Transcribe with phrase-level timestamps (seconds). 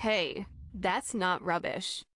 [0.00, 2.06] Hey, that's not rubbish.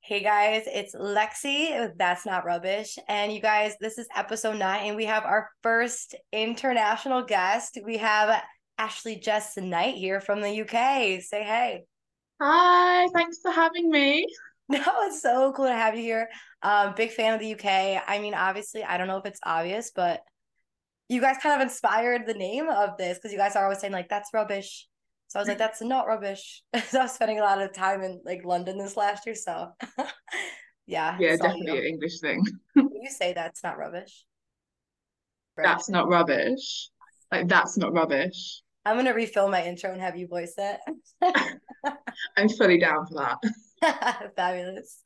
[0.00, 2.98] Hey guys, it's Lexi That's Not Rubbish.
[3.06, 7.78] And you guys, this is episode nine, and we have our first international guest.
[7.84, 8.42] We have
[8.78, 11.22] Ashley Jess Knight here from the UK.
[11.22, 11.84] Say hey.
[12.42, 14.26] Hi, thanks for having me.
[14.68, 16.28] No, it's so cool to have you here.
[16.62, 18.02] Um, big fan of the UK.
[18.06, 20.22] I mean, obviously, I don't know if it's obvious, but
[21.08, 23.92] you guys kind of inspired the name of this because you guys are always saying
[23.92, 24.88] like that's rubbish.
[25.28, 26.62] So I was like, that's not rubbish.
[26.88, 29.34] so I was spending a lot of time in like London this last year.
[29.34, 29.72] So
[30.86, 31.16] yeah.
[31.20, 32.42] Yeah, definitely you an English thing.
[32.76, 34.24] you say that's not rubbish.
[35.56, 35.64] Right.
[35.64, 36.88] That's not rubbish.
[37.30, 38.62] Like that's not rubbish.
[38.86, 40.78] I'm gonna refill my intro and have you voice it.
[42.36, 43.38] I'm fully down for that.
[44.36, 45.00] Fabulous.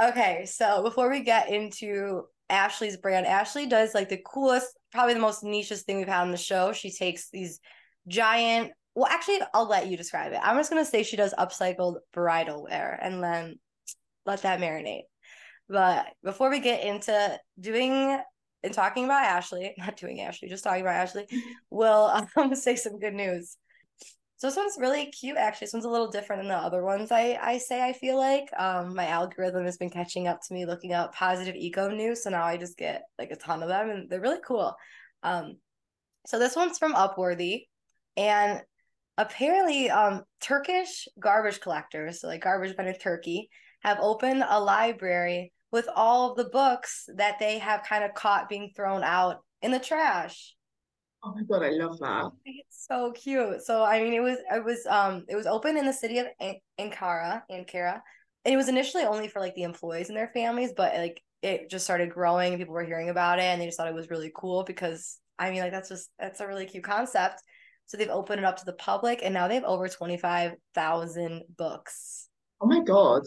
[0.00, 5.20] Okay, so before we get into Ashley's brand, Ashley does like the coolest, probably the
[5.20, 6.72] most nichest thing we've had on the show.
[6.72, 7.60] She takes these
[8.08, 10.40] giant, well, actually, I'll let you describe it.
[10.42, 13.58] I'm just gonna say she does upcycled bridal wear and then
[14.26, 15.02] let that marinate.
[15.68, 18.18] But before we get into doing
[18.62, 21.26] and talking about Ashley, not doing Ashley, just talking about Ashley,
[21.70, 23.56] we'll um, say some good news.
[24.40, 25.66] So this one's really cute actually.
[25.66, 28.48] This one's a little different than the other ones I I say I feel like.
[28.58, 32.22] Um my algorithm has been catching up to me looking up positive eco news.
[32.22, 34.74] So now I just get like a ton of them and they're really cool.
[35.22, 35.58] Um
[36.26, 37.66] so this one's from Upworthy
[38.16, 38.62] and
[39.18, 43.50] apparently um Turkish garbage collectors, so like garbage men in Turkey,
[43.82, 48.48] have opened a library with all of the books that they have kind of caught
[48.48, 50.54] being thrown out in the trash.
[51.22, 52.32] Oh my god, I love that.
[52.44, 53.62] It's so cute.
[53.62, 56.26] So I mean, it was it was um it was open in the city of
[56.40, 58.00] An- Ankara, Ankara,
[58.44, 61.70] and it was initially only for like the employees and their families, but like it
[61.70, 64.10] just started growing and people were hearing about it and they just thought it was
[64.10, 67.42] really cool because I mean like that's just that's a really cute concept.
[67.86, 70.54] So they've opened it up to the public and now they have over twenty five
[70.74, 72.28] thousand books.
[72.60, 73.22] Oh my god.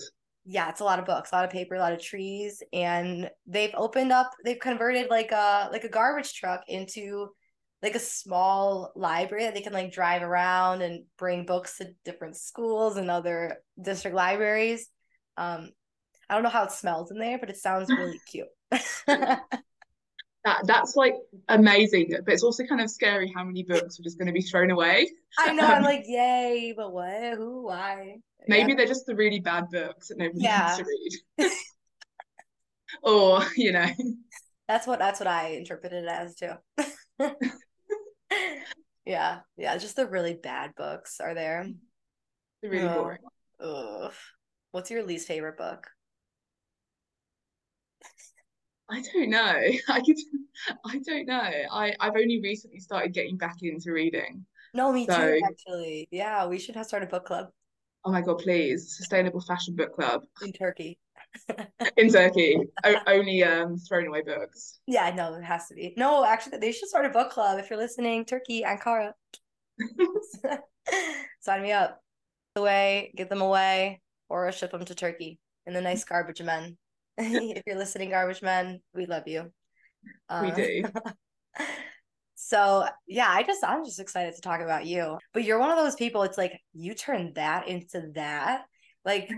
[0.45, 3.29] Yeah, it's a lot of books, a lot of paper, a lot of trees, and
[3.47, 4.31] they've opened up.
[4.43, 7.29] They've converted like a like a garbage truck into
[7.83, 12.37] like a small library that they can like drive around and bring books to different
[12.37, 14.87] schools and other district libraries.
[15.37, 15.71] Um,
[16.29, 18.47] I don't know how it smells in there, but it sounds really cute.
[20.45, 21.15] That that's like
[21.47, 24.41] amazing, but it's also kind of scary how many books are just going to be
[24.41, 25.09] thrown away.
[25.37, 25.65] I know.
[25.65, 27.33] I'm Um, like, yay, but what?
[27.35, 27.63] Who?
[27.63, 28.17] Why?
[28.47, 28.75] maybe Yeah.
[28.75, 30.53] they're just the really bad books that nobody Yeah.
[30.53, 31.11] wants to read.
[33.03, 33.87] Or, you know,
[34.67, 36.53] That's what that's what I interpreted it as too.
[39.05, 39.77] Yeah, yeah.
[39.77, 41.67] Just the really bad books are there.
[42.61, 43.01] they're really Oh.
[43.03, 43.19] boring.
[43.59, 44.13] Ugh.
[44.71, 45.87] What's your least favorite book?
[48.89, 49.39] I don't know.
[49.89, 50.17] I could,
[50.85, 51.51] I don't know.
[51.71, 54.45] I I've only recently started getting back into reading.
[54.73, 56.07] No, me So- too, actually.
[56.11, 57.47] Yeah, we should have started a book club
[58.05, 58.97] Oh my God, please.
[58.97, 60.99] Sustainable Fashion Book Club in Turkey.
[61.97, 62.57] in Turkey.
[62.83, 64.79] O- only um thrown away books.
[64.87, 65.93] Yeah, no, it has to be.
[65.97, 68.25] No, actually, they should start a book club if you're listening.
[68.25, 69.13] Turkey, Ankara.
[71.41, 71.99] Sign me up.
[72.55, 73.99] Away, get them away,
[74.29, 76.77] or ship them to Turkey in the nice garbage men.
[77.17, 79.51] if you're listening, garbage men, we love you.
[80.29, 80.83] We Um, do.
[82.35, 85.17] So yeah, I just I'm just excited to talk about you.
[85.33, 86.23] But you're one of those people.
[86.23, 88.65] It's like you turn that into that.
[89.05, 89.29] Like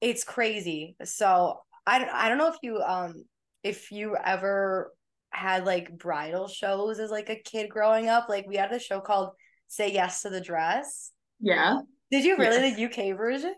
[0.00, 0.96] it's crazy.
[1.04, 3.24] So I don't I don't know if you um
[3.62, 4.92] if you ever
[5.30, 8.28] had like bridal shows as like a kid growing up.
[8.28, 9.30] Like we had a show called
[9.68, 11.12] Say Yes to the Dress.
[11.40, 11.80] Yeah.
[12.10, 12.76] Did you really Yes.
[12.76, 13.52] the UK version?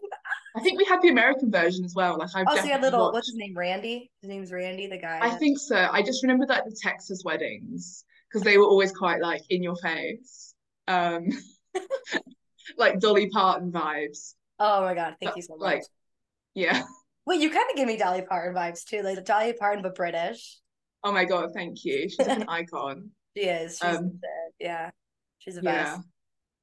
[0.56, 2.19] I think we had the American version as well.
[2.19, 3.15] Like I've Oh, so you had little watched.
[3.15, 3.54] what's his name?
[3.56, 4.10] Randy.
[4.22, 5.19] His name's Randy, the guy.
[5.22, 5.77] I think so.
[5.93, 9.77] I just remember like the Texas weddings because they were always quite like in your
[9.77, 10.54] face.
[10.89, 11.27] Um
[12.77, 14.34] like Dolly Parton vibes.
[14.59, 15.74] Oh my god, thank you so much.
[15.74, 15.83] Like
[16.59, 16.83] yeah.
[17.27, 20.59] Wait, you kind of give me Dolly Parton vibes too, like Dolly Parton but British.
[21.05, 22.09] Oh my God, thank you.
[22.09, 23.10] She's an icon.
[23.37, 23.78] She is.
[23.78, 24.19] She's Um,
[24.59, 24.91] yeah,
[25.39, 25.84] she's the yeah.
[25.97, 26.09] best.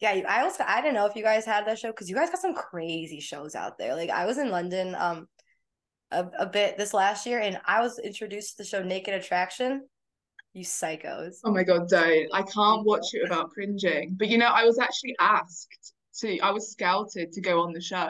[0.02, 2.16] Yeah, you- I also I don't know if you guys had that show because you
[2.16, 3.96] guys got some crazy shows out there.
[3.96, 5.28] Like I was in London um
[6.12, 9.88] a, a bit this last year and I was introduced to the show Naked Attraction.
[10.54, 11.36] You psychos.
[11.44, 12.30] Oh my God, don't.
[12.34, 14.16] I can't watch it without cringing.
[14.18, 17.82] But you know, I was actually asked to, I was scouted to go on the
[17.82, 18.10] show.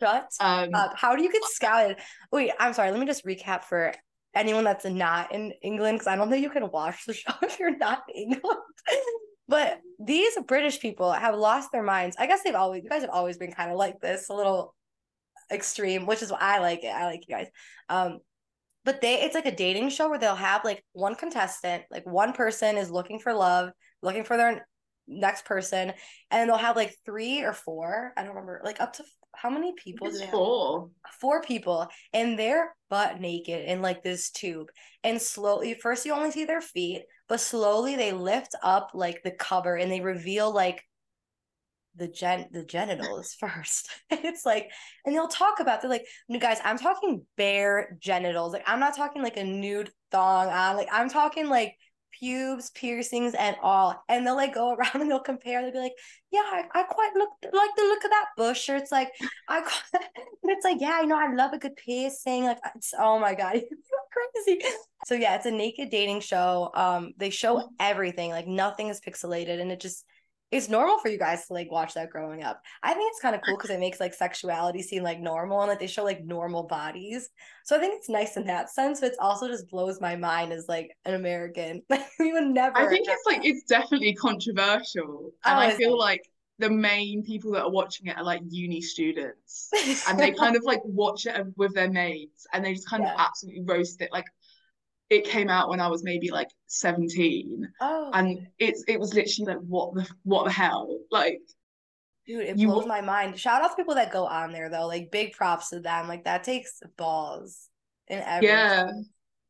[0.00, 0.92] Shut Um, up.
[0.96, 1.98] How do you get scouted?
[2.32, 2.90] Wait, I'm sorry.
[2.90, 3.92] Let me just recap for
[4.34, 7.58] anyone that's not in England because I don't think you can watch the show if
[7.58, 8.58] you're not in England.
[9.48, 12.16] But these British people have lost their minds.
[12.18, 14.74] I guess they've always, you guys have always been kind of like this, a little
[15.52, 16.94] extreme, which is why I like it.
[16.94, 17.48] I like you guys.
[17.88, 18.20] Um,
[18.84, 22.32] but they it's like a dating show where they'll have like one contestant, like one
[22.32, 23.70] person is looking for love,
[24.02, 24.66] looking for their
[25.06, 25.92] next person,
[26.30, 29.04] and they'll have like three or four, I don't remember, like up to
[29.34, 30.90] how many people It's four.
[31.20, 34.68] Four people, and they're butt naked in like this tube,
[35.04, 39.30] and slowly, first you only see their feet, but slowly they lift up like the
[39.30, 40.82] cover and they reveal like
[41.96, 43.88] the gen the genitals first.
[44.10, 44.70] And it's like,
[45.04, 48.52] and they'll talk about they're like, no guys, I'm talking bare genitals.
[48.52, 50.76] Like I'm not talking like a nude thong on.
[50.76, 51.76] Like I'm talking like
[52.18, 54.02] pubes, piercings, and all.
[54.08, 55.62] And they'll like go around and they'll compare.
[55.62, 55.94] They'll be like,
[56.30, 58.68] yeah, I, I quite look like the look of that bush.
[58.68, 59.10] Or it's like,
[59.48, 59.60] I
[59.92, 60.04] quite,
[60.44, 62.44] it's like, yeah, you know, I love a good piercing.
[62.44, 63.90] Like it's oh my god, it's
[64.46, 64.62] crazy.
[65.06, 66.70] So yeah, it's a naked dating show.
[66.74, 70.04] Um, they show everything, like nothing is pixelated, and it just
[70.50, 72.60] it's normal for you guys to like watch that growing up.
[72.82, 75.68] I think it's kind of cool because it makes like sexuality seem like normal and
[75.68, 77.28] like they show like normal bodies.
[77.64, 80.52] So I think it's nice in that sense, but it's also just blows my mind
[80.52, 81.82] as like an American.
[81.90, 85.96] Like we would never I think it's like it's definitely controversial, and Oh, I feel
[85.96, 85.98] it?
[85.98, 86.22] like
[86.58, 89.74] the main people that are watching it are like uni students,
[90.06, 93.12] and they kind of like watch it with their mates, and they just kind Yeah.
[93.12, 94.10] of absolutely roast it.
[94.12, 94.26] Like
[95.10, 99.54] it came out when I was maybe like 17, oh and it's it was literally
[99.54, 100.98] like what the what the hell?
[101.10, 101.40] Like
[102.26, 103.38] dude, it you blows my mind.
[103.38, 104.86] Shout out to people that go on there though.
[104.86, 106.08] Like big props to them.
[106.08, 107.68] Like that takes balls
[108.08, 108.90] in every yeah,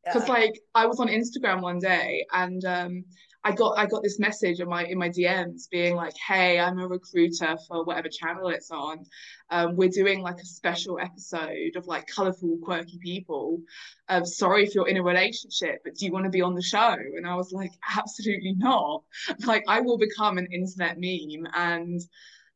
[0.04, 0.34] because Yeah.
[0.34, 3.04] like I was on Instagram one day and um
[3.42, 6.78] I got I got this message in my in my DMs being like, "Hey, I'm
[6.78, 9.04] a recruiter for whatever channel it's on.
[9.50, 13.60] Um, we're doing like a special episode of like colorful, quirky people.
[14.08, 16.62] Um, sorry if you're in a relationship, but do you want to be on the
[16.62, 19.04] show?" And I was like, "Absolutely not.
[19.46, 22.00] Like, I will become an internet meme, and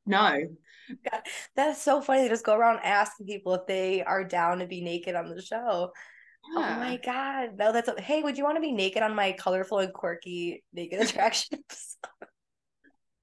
[0.07, 0.39] no,
[1.57, 2.23] That's so funny.
[2.23, 5.41] They just go around asking people if they are down to be naked on the
[5.41, 5.93] show.
[6.53, 7.57] Oh my God.
[7.59, 11.01] No, that's hey, would you want to be naked on my colorful and quirky naked
[11.09, 12.29] attraction episode?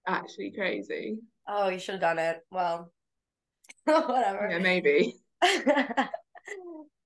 [0.07, 1.19] actually crazy.
[1.47, 2.39] Oh, you should have done it.
[2.51, 2.91] Well,
[3.85, 4.49] whatever.
[4.51, 5.15] Yeah, maybe.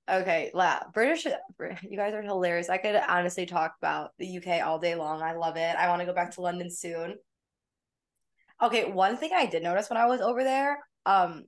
[0.08, 2.70] Okay, la British, you guys are hilarious.
[2.70, 5.24] I could honestly talk about the UK all day long.
[5.24, 5.76] I love it.
[5.76, 7.16] I want to go back to London soon.
[8.62, 10.78] Okay, one thing I did notice when I was over there,
[11.08, 11.46] um,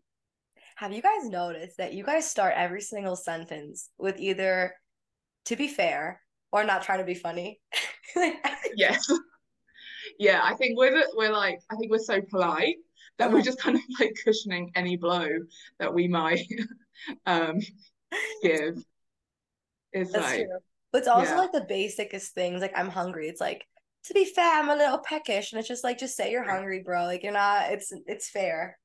[0.78, 4.76] have you guys noticed that you guys start every single sentence with either
[5.46, 6.22] to be fair
[6.52, 7.60] or not trying to be funny?
[8.76, 9.12] Yes.
[10.20, 12.78] Yeah, I think we're we're like I think we're so polite
[13.20, 15.28] that we're just kind of like cushioning any blow
[15.80, 16.48] that we might
[17.28, 17.60] um
[18.42, 18.84] give.
[19.92, 20.60] It's That's like true.
[20.92, 21.38] But it's also yeah.
[21.38, 22.62] like the basicest things.
[22.62, 23.28] Like I'm hungry.
[23.28, 23.68] It's like
[24.06, 26.82] to be fair, I'm a little peckish, and it's just like just say you're hungry,
[26.84, 27.04] bro.
[27.04, 27.72] Like you're not.
[27.72, 28.80] It's it's fair.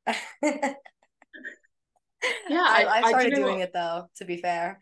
[2.48, 4.08] Yeah, I, I, I started do doing what- it though.
[4.16, 4.78] To be fair,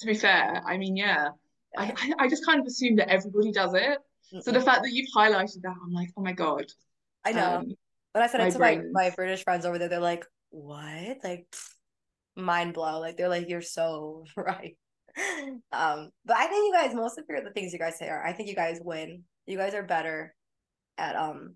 [0.00, 1.28] to be fair, I mean, yeah.
[1.76, 3.98] I, I I just kind of assume that everybody does it.
[4.42, 6.66] So the fact that you've highlighted that, I'm like, oh my God.
[7.24, 7.56] I know.
[7.58, 7.74] Um,
[8.12, 11.18] when I said it to my my is- British friends over there, they're like, "What?"
[11.22, 11.46] Like
[12.36, 12.98] mind blow.
[12.98, 14.76] Like they're like, "You're so right."
[15.72, 18.24] Um, but I think you guys, most of your the things you guys say are,
[18.24, 19.22] I think you guys win.
[19.46, 20.34] You guys are better
[20.98, 21.54] at um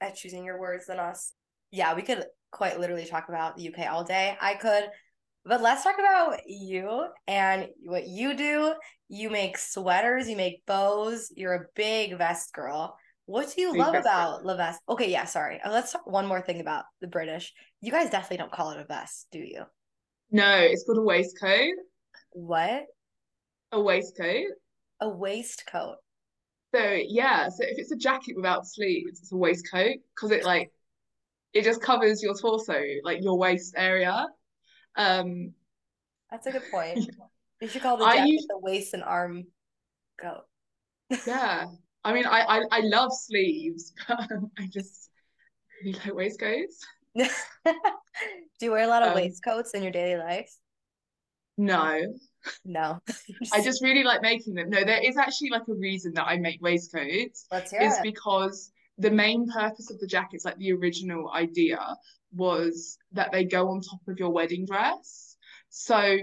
[0.00, 1.32] at choosing your words than us.
[1.70, 4.36] Yeah, we could quite literally talk about the UK all day.
[4.40, 4.84] I could,
[5.44, 8.74] but let's talk about you and what you do.
[9.08, 12.96] You make sweaters, you make bows, you're a big vest girl.
[13.26, 14.42] What do you Big love about girl.
[14.44, 14.80] La Veste?
[14.88, 15.60] Okay, yeah, sorry.
[15.62, 17.52] Uh, Let's talk one more thing about the British.
[17.80, 19.64] You guys definitely don't call it a vest, do you?
[20.30, 21.74] no, it's called a waistcoat.
[22.32, 22.86] What?
[23.72, 24.52] A waistcoat.
[25.00, 25.98] A waistcoat.
[26.74, 30.70] So yeah, so if it's a jacket without sleeves, it's a waistcoat because it like
[31.54, 34.26] it just covers your torso, like your waist area.
[34.96, 35.52] Um,
[36.30, 37.10] That's a good point.
[37.60, 39.44] You should call the jacket use the waist and arm
[40.20, 40.42] coat.
[41.28, 41.66] yeah.
[42.02, 44.18] I mean, I I, I love sleeves, but
[44.58, 45.10] I just
[45.84, 46.84] really like waistcoats.
[47.16, 47.28] Do
[48.62, 50.50] you wear a lot of Um, waistcoats in your daily life?
[51.56, 52.00] No,
[52.64, 52.98] No.
[53.52, 54.68] I just really like making them.
[54.70, 57.46] No, there is actually like a reason that I make waistcoats.
[57.52, 58.02] let's hear is it.
[58.02, 61.80] because the main purpose of the jackets, like the original idea,
[62.34, 65.36] was that they go on top of your wedding dress.
[65.68, 66.18] So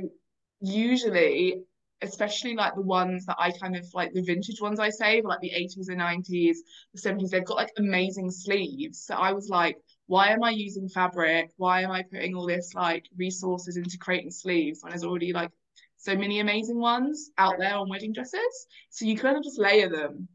[0.62, 1.62] usually,
[2.02, 5.40] especially like the ones that I kind of like the vintage ones I save, like
[5.42, 6.58] the 80s and 90s,
[6.94, 9.00] the 70s, they've got like amazing sleeves.
[9.06, 11.52] So I was like, why am I using fabric?
[11.58, 15.52] Why am I putting all this like resources into creating sleeves when there's already like
[15.98, 18.68] so many amazing ones out there on wedding dresses?
[18.90, 20.28] So you kind of just layer them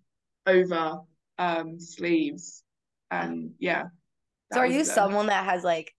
[0.47, 1.01] over
[1.39, 2.63] um sleeves
[3.11, 3.85] and yeah
[4.53, 5.95] So are you someone that has like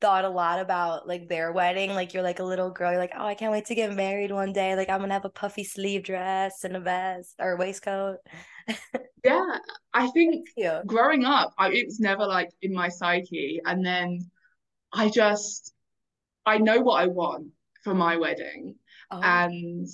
[0.00, 1.94] thought a lot about like their wedding.
[1.94, 2.92] Like you're like a little girl.
[2.92, 4.76] You're like, oh, I can't wait to get married one day.
[4.76, 8.18] Like I'm gonna have a puffy sleeve dress and a vest or a waistcoat.
[9.24, 9.58] yeah,
[9.92, 10.48] I think
[10.86, 14.30] growing up, I, it was never like in my psyche, and then
[14.92, 15.74] I just
[16.46, 17.48] I know what I want
[17.82, 18.76] for my wedding,
[19.10, 19.86] Oh, and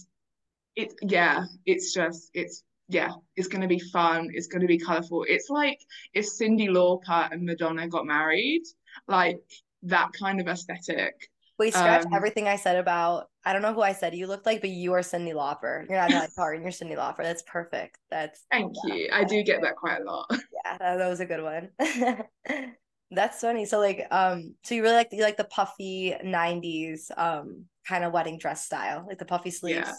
[0.76, 4.28] it's yeah, it's just it's yeah, it's gonna be fun.
[4.32, 5.24] It's gonna be colorful.
[5.28, 5.78] It's like
[6.12, 8.62] if Cyndi Lauper and Madonna got married,
[9.06, 9.38] like
[9.84, 11.14] that kind of aesthetic.
[11.56, 13.28] We scratch um, everything I said about.
[13.44, 15.88] I don't know who I said you looked like, but you are Cyndi Lauper.
[15.88, 16.62] You're not Natalie Parton.
[16.62, 17.18] You're Cyndi Lauper.
[17.18, 17.98] That's perfect.
[18.10, 19.08] That's Thank yeah, you.
[19.12, 20.26] I do get that quite a lot.
[20.30, 20.78] yeah.
[20.78, 21.68] That, that was a good one.
[23.12, 23.66] That's funny.
[23.66, 28.12] So like, um, so you really like you like the puffy '90s um kind of
[28.12, 29.86] wedding dress style, like the puffy sleeves.
[29.86, 29.92] Yeah.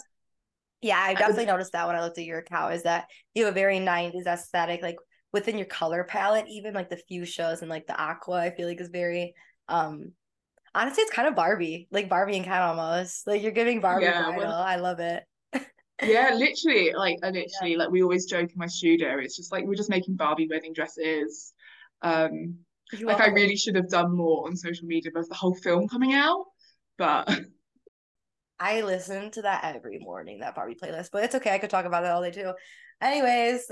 [0.82, 3.44] Yeah, I I- definitely noticed that when I looked at your account is that you
[3.44, 4.96] have a very 90s aesthetic, like
[5.32, 8.80] within your color palette, even like the fuchsias and like the aqua, I feel like
[8.80, 9.34] is very
[9.68, 10.12] um
[10.74, 13.26] honestly it's kind of Barbie, like Barbie and Ken almost.
[13.26, 15.24] Like you're giving Barbie Yeah, well- I love it.
[16.02, 19.18] Yeah, literally, like I literally, like we always joke in my studio.
[19.18, 21.52] It's just like we're just making Barbie wedding dresses.
[22.02, 22.58] Um,
[22.92, 25.88] You like I really should have done more on social media with the whole film
[25.88, 26.44] coming out,
[26.98, 27.28] but
[28.62, 31.52] I listen to that every morning, that Barbie playlist, but it's okay.
[31.52, 32.52] I could talk about that all day too.
[33.00, 33.68] Anyways,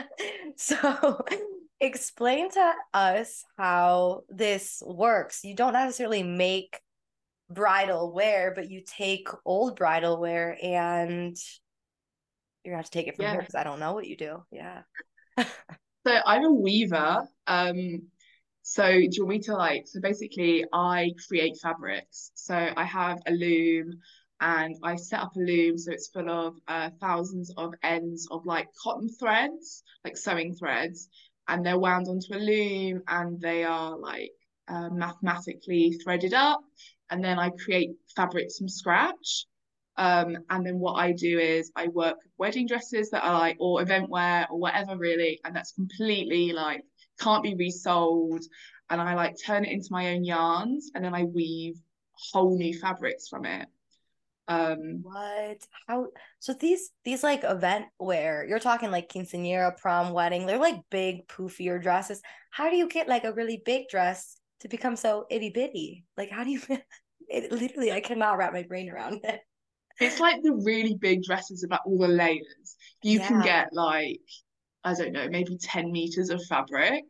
[0.56, 1.24] so
[1.80, 5.44] explain to us how this works.
[5.44, 6.80] You don't necessarily make
[7.48, 11.36] bridal wear, but you take old bridal wear and
[12.64, 14.42] you're gonna have to take it from here because I don't know what you do.
[14.50, 14.82] Yeah.
[15.38, 17.28] So I'm a weaver.
[17.46, 18.08] Um,
[18.62, 22.32] so do you want me to like, so basically I create fabrics.
[22.34, 24.00] So I have a loom
[24.44, 28.44] and I set up a loom so it's full of uh, thousands of ends of
[28.44, 31.08] like cotton threads, like sewing threads,
[31.48, 34.32] and they're wound onto a loom and they are like
[34.68, 36.60] uh, mathematically threaded up.
[37.08, 39.46] And then I create fabrics from scratch.
[39.96, 43.80] Um, and then what I do is I work wedding dresses that are like, or
[43.80, 46.82] event wear or whatever really, and that's completely like
[47.18, 48.42] can't be resold.
[48.90, 51.76] And I like turn it into my own yarns and then I weave
[52.12, 53.68] whole new fabrics from it.
[54.48, 55.66] Um, What?
[55.86, 56.08] How?
[56.38, 61.26] So these these like event wear, you're talking like quinceañera, prom, wedding, they're like big
[61.28, 62.20] poofier dresses.
[62.50, 66.04] How do you get like a really big dress to become so itty bitty?
[66.16, 66.60] Like how do you
[67.28, 69.40] it literally I cannot wrap my brain around it.
[70.00, 72.76] it's like the really big dresses about all the layers.
[73.02, 74.20] You can get like,
[74.82, 77.04] I don't know, maybe 10 meters of fabric,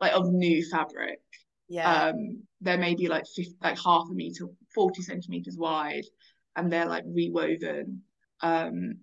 [0.00, 1.20] like of new fabric.
[1.68, 2.06] Yeah.
[2.06, 6.04] um they're maybe like 50, like half a meter 40 centimeters wide
[6.58, 8.02] and they're like rewoven
[8.42, 8.96] um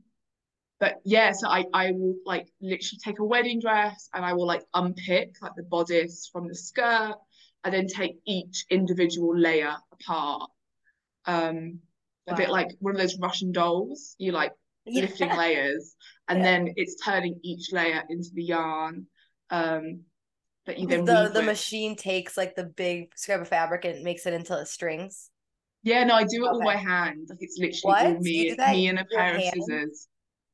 [0.79, 4.47] but yeah so I I will like literally take a wedding dress and I will
[4.47, 7.15] like unpick like the bodice from the skirt
[7.63, 10.49] and then take each individual layer apart
[11.25, 11.79] um
[12.27, 14.51] a bit like one of those Russian dolls you like
[14.85, 15.01] Yeah.
[15.01, 15.95] lifting layers
[16.27, 16.45] and Yeah.
[16.45, 19.07] then it's turning each layer into the yarn
[19.51, 20.01] um
[20.65, 21.45] that you then the the with.
[21.45, 25.29] machine takes like the big scrap of fabric and makes it into strings.
[25.85, 27.27] Yeah, no, I do it all by hand.
[27.29, 28.21] Like it's literally What?
[28.21, 29.53] Me, me and a pair of hand?
[29.53, 30.07] scissors.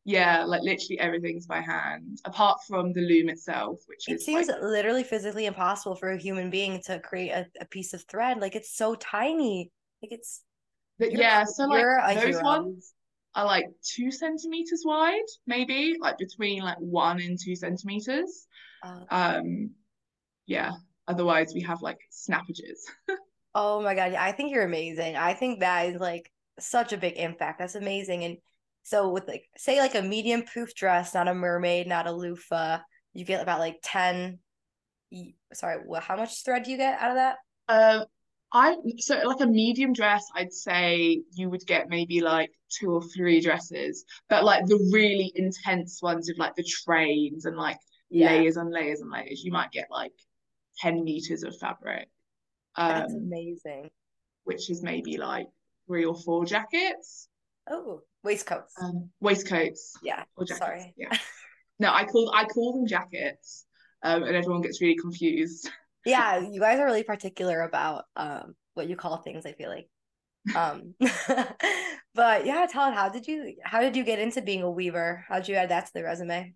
[0.04, 4.62] Yeah, like literally everything's by hand, apart from the loom itself, which It seems like,
[4.62, 8.40] literally physically impossible for a human being to create a, a piece of thread.
[8.40, 9.72] Like it's so tiny.
[10.04, 10.44] Like it's
[11.00, 11.86] but yeah, so like
[12.16, 12.44] those hero.
[12.44, 12.94] ones
[13.34, 18.48] are like two centimeters wide, maybe like between like one and two centimeters.
[18.84, 19.72] uh, Um,
[20.46, 20.72] yeah.
[21.08, 22.80] Otherwise, we have like snappages.
[23.54, 24.14] Oh my God.
[24.14, 25.16] yeah, I think you're amazing.
[25.16, 27.60] I think that is like such a big impact.
[27.60, 28.24] That's amazing.
[28.24, 28.38] And
[28.84, 32.80] so with like say like a medium poof dress, not a mermaid, not a loofah,
[33.14, 34.40] you get about like 10
[35.54, 37.38] sorry, what how much thread do you get out of that?
[37.68, 38.06] Um,
[38.54, 43.02] I so like a medium dress, I'd say you would get maybe like two or
[43.02, 47.78] three dresses, but like the really intense ones with like the trains and like
[48.10, 48.28] Yeah.
[48.30, 50.12] layers and layers and layers, you might get like
[50.80, 52.10] 10 meters of fabric,
[52.78, 53.90] That's um, amazing.
[54.44, 55.48] which is maybe like
[55.88, 57.28] three or four jackets,
[57.70, 58.74] Oh, waistcoats.
[58.82, 60.24] um, waistcoats yeah.
[60.36, 60.66] or jackets.
[60.66, 60.94] Sorry.
[60.98, 61.18] Yeah.
[61.80, 63.66] No, I call I call them jackets,
[64.04, 65.68] um, and everyone gets really confused.
[66.06, 69.88] Yeah, you guys are really particular about um what you call things, I feel like.
[70.56, 70.96] Um
[72.16, 75.26] but yeah, tell it how did you how did you get into being a weaver?
[75.28, 76.54] How did you add that to the resume?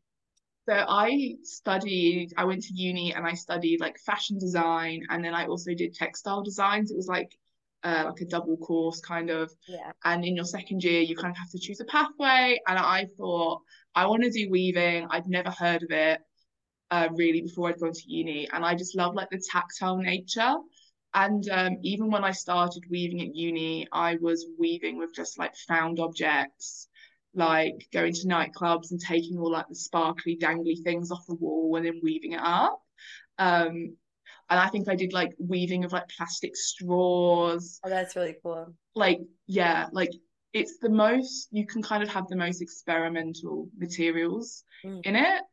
[0.68, 5.34] So I studied, I went to uni and I studied like fashion design and then
[5.34, 6.92] I also did textile designs.
[6.92, 7.38] It was like
[7.84, 9.54] uh, like a double course kind of.
[9.68, 9.92] Yeah.
[10.04, 12.60] And in your second year, you kind of have to choose a pathway.
[12.68, 13.62] And I thought
[13.94, 15.08] I want to do weaving.
[15.12, 16.20] I'd never heard of it
[16.90, 18.50] uh, really before I'd gone to uni.
[18.52, 20.56] And I just love like the tactile nature
[21.16, 25.56] and um, even when I started weaving at uni, I was weaving with just like
[25.56, 26.90] found objects,
[27.36, 31.76] like going to nightclubs and taking all like the sparkly, dangly things off the wall
[31.76, 32.82] and then weaving it up.
[33.38, 33.96] Um,
[34.50, 37.80] and I think I did like weaving of like plastic straws.
[37.84, 38.74] Oh, that's really cool.
[38.94, 40.12] Like, yeah, like
[40.54, 45.02] it's the most you can kind of have the most experimental materials mm.
[45.04, 45.44] in it.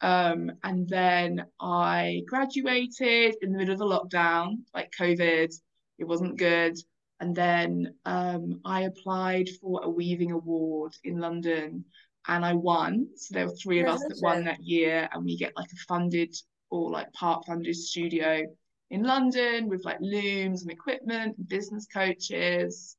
[0.00, 5.52] Um, and then I graduated in the middle of the lockdown, like COVID.
[5.98, 6.76] It wasn't good.
[7.20, 11.84] And then um, I applied for a weaving award in London
[12.26, 13.08] and I won.
[13.16, 15.76] So there were three of us that won that year, and we get like a
[15.88, 16.34] funded
[16.70, 18.42] or like part funded studio
[18.90, 22.96] in London with like looms and equipment, and business coaches.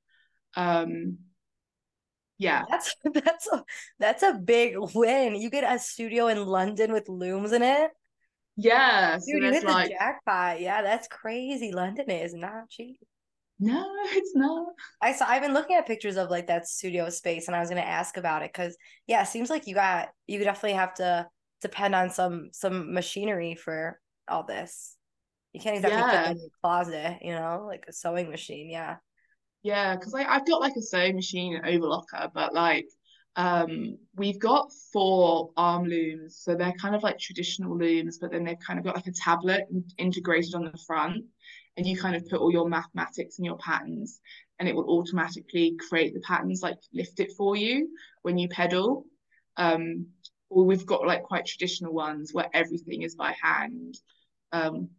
[0.56, 1.18] Um,
[2.38, 3.64] yeah, that's that's a
[4.00, 5.36] that's a big win.
[5.36, 7.92] You get a studio in London with looms in it.
[8.58, 9.90] Yeah, dude, so you hit like...
[9.90, 10.62] the jackpot.
[10.62, 11.72] Yeah, that's crazy.
[11.72, 13.00] London is not cheap.
[13.60, 14.68] No, it's not.
[15.02, 15.26] I saw.
[15.28, 18.18] I've been looking at pictures of like that studio space, and I was gonna ask
[18.18, 21.28] about it because yeah, it seems like you got you definitely have to
[21.62, 24.96] depend on some some machinery for all this.
[25.54, 26.24] You can't exactly yeah.
[26.24, 28.70] put in your closet, you know, like a sewing machine.
[28.70, 28.98] Yeah.
[29.64, 32.88] Yeah, because like I've got like a sewing machine and overlocker, but like
[33.38, 38.44] um we've got four arm looms, so they're kind of like traditional looms, but then
[38.44, 39.66] they've kind of got like a tablet
[39.98, 41.24] integrated on the front,
[41.78, 44.20] and you kind of put all your mathematics and your patterns,
[44.60, 47.90] and it will automatically create the patterns, like lift it for you
[48.22, 49.06] when you pedal.
[49.58, 50.08] Um,
[50.50, 53.98] or we've got like quite traditional ones where everything is by hand.
[54.52, 54.90] Um,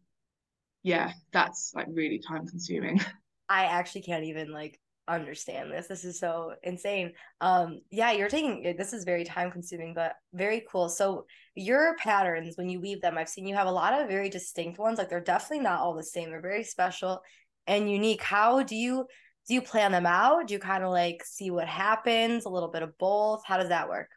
[0.82, 3.00] yeah, that's like really time consuming.
[3.48, 4.78] I actually can't even like
[5.08, 5.86] understand this.
[5.86, 7.12] This is so insane.
[7.40, 10.88] Um yeah, you're taking this is very time consuming but very cool.
[10.88, 14.28] So your patterns when you weave them, I've seen you have a lot of very
[14.28, 14.98] distinct ones.
[14.98, 16.30] Like they're definitely not all the same.
[16.30, 17.20] They're very special
[17.66, 18.22] and unique.
[18.22, 19.06] How do you
[19.48, 20.48] do you plan them out?
[20.48, 23.42] Do you kind of like see what happens, a little bit of both?
[23.44, 24.08] How does that work?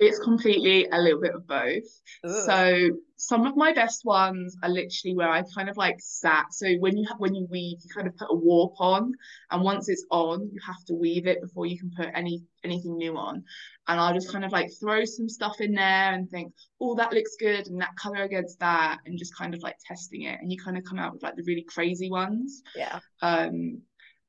[0.00, 1.84] It's completely a little bit of both.
[2.26, 2.42] Ooh.
[2.46, 6.46] So some of my best ones are literally where I kind of like sat.
[6.52, 9.12] So when you when you weave, you kind of put a warp on,
[9.52, 12.96] and once it's on, you have to weave it before you can put any anything
[12.96, 13.44] new on.
[13.86, 17.12] And I'll just kind of like throw some stuff in there and think, oh, that
[17.12, 20.40] looks good, and that color against that, and just kind of like testing it.
[20.40, 22.62] And you kind of come out with like the really crazy ones.
[22.74, 22.98] Yeah.
[23.22, 23.82] Um,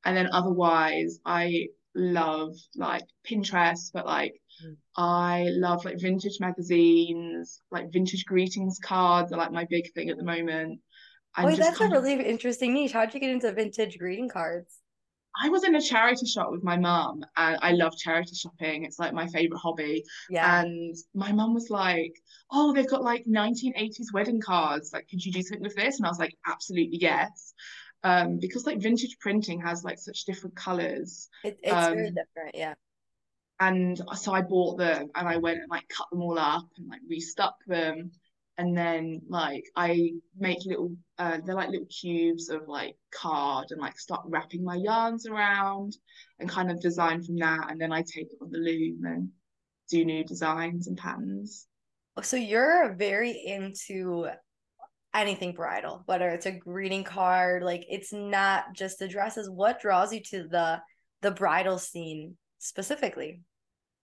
[0.04, 4.40] and then otherwise, I love like Pinterest, but like.
[4.96, 10.16] I love like vintage magazines, like vintage greetings cards are like my big thing at
[10.16, 10.80] the moment.
[11.36, 12.20] And Wait, that's a really of...
[12.20, 12.92] interesting niche.
[12.92, 14.78] How'd you get into vintage greeting cards?
[15.38, 18.84] I was in a charity shop with my mum and I love charity shopping.
[18.84, 20.02] It's like my favorite hobby.
[20.30, 20.62] Yeah.
[20.62, 22.14] And my mum was like,
[22.50, 24.90] Oh, they've got like 1980s wedding cards.
[24.94, 25.98] Like, could you do something with this?
[25.98, 27.52] And I was like, Absolutely, yes.
[28.02, 31.28] Um, because like vintage printing has like such different colors.
[31.44, 32.74] It, it's um, very different, yeah
[33.60, 36.88] and so I bought them and I went and like cut them all up and
[36.88, 38.10] like restuck them
[38.58, 43.80] and then like I make little uh they're like little cubes of like card and
[43.80, 45.96] like start wrapping my yarns around
[46.38, 49.30] and kind of design from that and then I take it on the loom and
[49.88, 51.66] do new designs and patterns.
[52.22, 54.28] So you're very into
[55.14, 59.48] anything bridal, whether it's a greeting card, like it's not just the dresses.
[59.48, 60.80] What draws you to the
[61.22, 63.42] the bridal scene specifically?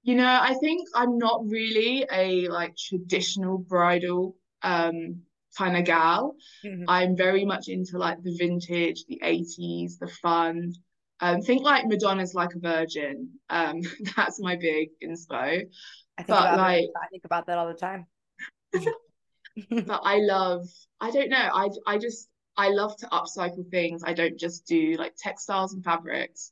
[0.03, 5.21] You know, I think I'm not really a like traditional bridal um
[5.57, 6.35] kind of gal.
[6.65, 6.85] Mm-hmm.
[6.87, 10.73] I'm very much into like the vintage, the 80s, the fun.
[11.19, 13.29] Um, think like Madonna's like a virgin.
[13.49, 13.81] Um,
[14.17, 15.63] that's my big inspo.
[16.17, 18.07] I think but like I think about that all the time.
[18.73, 20.67] but I love
[20.99, 24.03] I don't know, I I just I love to upcycle things.
[24.05, 26.51] I don't just do like textiles and fabrics.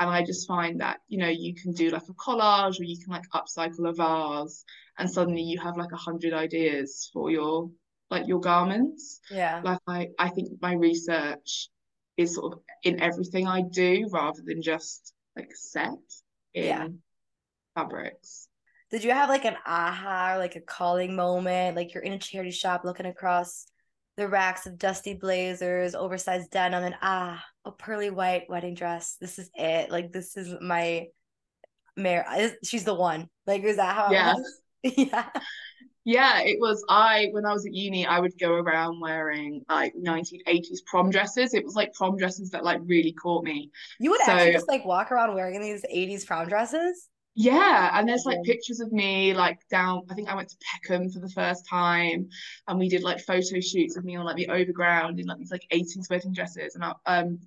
[0.00, 2.98] And I just find that, you know, you can do like a collage or you
[2.98, 4.64] can like upcycle a vase
[4.98, 7.70] and suddenly you have like a hundred ideas for your
[8.10, 9.20] like your garments.
[9.30, 9.60] Yeah.
[9.62, 11.68] Like I, I think my research
[12.16, 15.90] is sort of in everything I do rather than just like set
[16.54, 16.88] in yeah.
[17.74, 18.48] fabrics.
[18.90, 21.76] Did you have like an aha, or like a calling moment?
[21.76, 23.66] Like you're in a charity shop looking across
[24.16, 29.16] the racks of dusty blazers, oversized denim, and ah, a pearly white wedding dress.
[29.20, 29.90] This is it.
[29.90, 31.06] Like this is my
[31.96, 32.24] Mary.
[32.64, 33.28] She's the one.
[33.46, 34.10] Like is that how?
[34.10, 34.34] Yeah.
[34.82, 35.28] yeah.
[36.04, 36.82] Yeah, it was.
[36.88, 41.52] I when I was at uni, I would go around wearing like 1980s prom dresses.
[41.52, 43.70] It was like prom dresses that like really caught me.
[43.98, 47.08] You would so, actually just like walk around wearing these 80s prom dresses.
[47.42, 50.02] Yeah, and there's like pictures of me like down.
[50.10, 52.28] I think I went to Peckham for the first time,
[52.68, 55.50] and we did like photo shoots of me on like the overground in like these
[55.50, 57.38] like 80s wedding dresses and I, um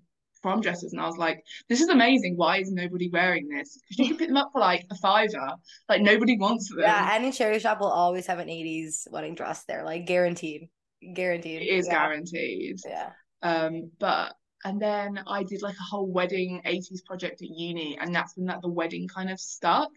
[0.41, 2.37] prom dresses, and I was like, this is amazing.
[2.37, 3.79] Why is nobody wearing this?
[3.87, 5.51] Because you can pick them up for like a fiver.
[5.87, 6.79] Like nobody wants them.
[6.79, 10.69] Yeah, any charity shop will always have an 80s wedding dress there, like guaranteed.
[11.13, 11.61] Guaranteed.
[11.61, 11.93] It is yeah.
[11.93, 12.79] guaranteed.
[12.83, 13.11] Yeah.
[13.43, 14.33] Um, but
[14.65, 18.45] and then I did like a whole wedding 80s project at uni, and that's when
[18.47, 19.91] that the wedding kind of stuck.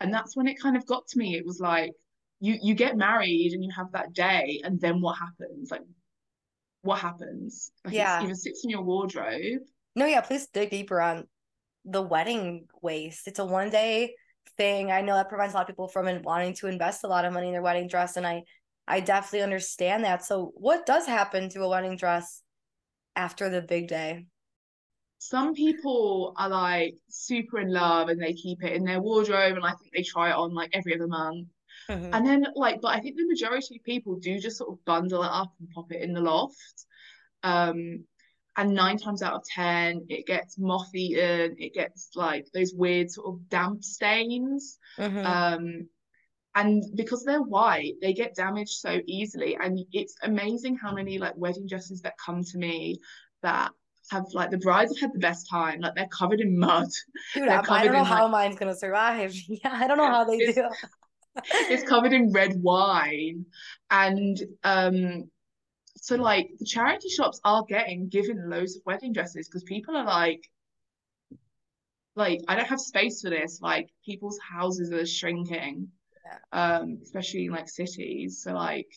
[0.00, 1.36] And that's when it kind of got to me.
[1.36, 1.92] It was like
[2.40, 5.70] you you get married and you have that day, and then what happens?
[5.70, 5.82] Like
[6.82, 7.70] what happens?
[7.84, 8.22] Like Yeah.
[8.22, 9.62] either sits in your wardrobe.
[9.96, 11.26] No, yeah, please dig deeper on
[11.84, 13.26] the wedding waste.
[13.26, 14.14] It's a one day
[14.56, 14.90] thing.
[14.90, 17.32] I know that prevents a lot of people from wanting to invest a lot of
[17.32, 18.44] money in their wedding dress, and I
[18.86, 20.24] I definitely understand that.
[20.24, 22.42] So, what does happen to a wedding dress
[23.16, 24.26] after the big day?
[25.18, 29.64] Some people are like super in love and they keep it in their wardrobe, and
[29.64, 31.48] I think they try it on like every other month.
[31.88, 32.10] Mhm.
[32.14, 35.22] And then like, but I think the majority of people do just sort of bundle
[35.22, 36.86] it up and pop it in the loft.
[37.42, 38.04] Um,
[38.56, 41.54] and nine times out of ten, it gets moth eaten.
[41.58, 44.78] It gets like those weird sort of damp stains.
[44.98, 45.24] Mhm.
[45.24, 45.88] Um,
[46.54, 49.56] and because they're white, they get damaged so easily.
[49.56, 52.98] And it's amazing how many like wedding dresses that come to me
[53.42, 53.70] that
[54.10, 55.80] have like the brides have had the best time.
[55.80, 56.88] Like they're covered in mud.
[57.34, 59.32] Dude, they're I, I don't know in, how like- mine's gonna survive.
[59.48, 60.68] Yeah, I don't know how they It's- do.
[61.52, 63.46] it's covered in red wine
[63.92, 65.30] and um
[65.96, 70.04] so like the charity shops are getting given loads of wedding dresses because people are
[70.04, 70.42] like
[72.16, 75.88] like I don't have space for this like people's houses are shrinking
[76.52, 78.88] um especially in like cities so like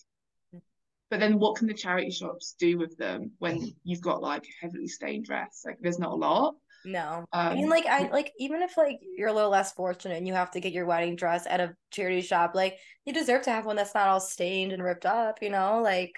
[1.09, 4.65] but then what can the charity shops do with them when you've got like a
[4.65, 6.55] heavily stained dress like there's not a lot
[6.85, 7.25] No.
[7.31, 10.27] I mean, um like I like even if like you're a little less fortunate and
[10.27, 13.51] you have to get your wedding dress at a charity shop, like you deserve to
[13.51, 15.81] have one that's not all stained and ripped up, you know?
[15.81, 16.11] Like,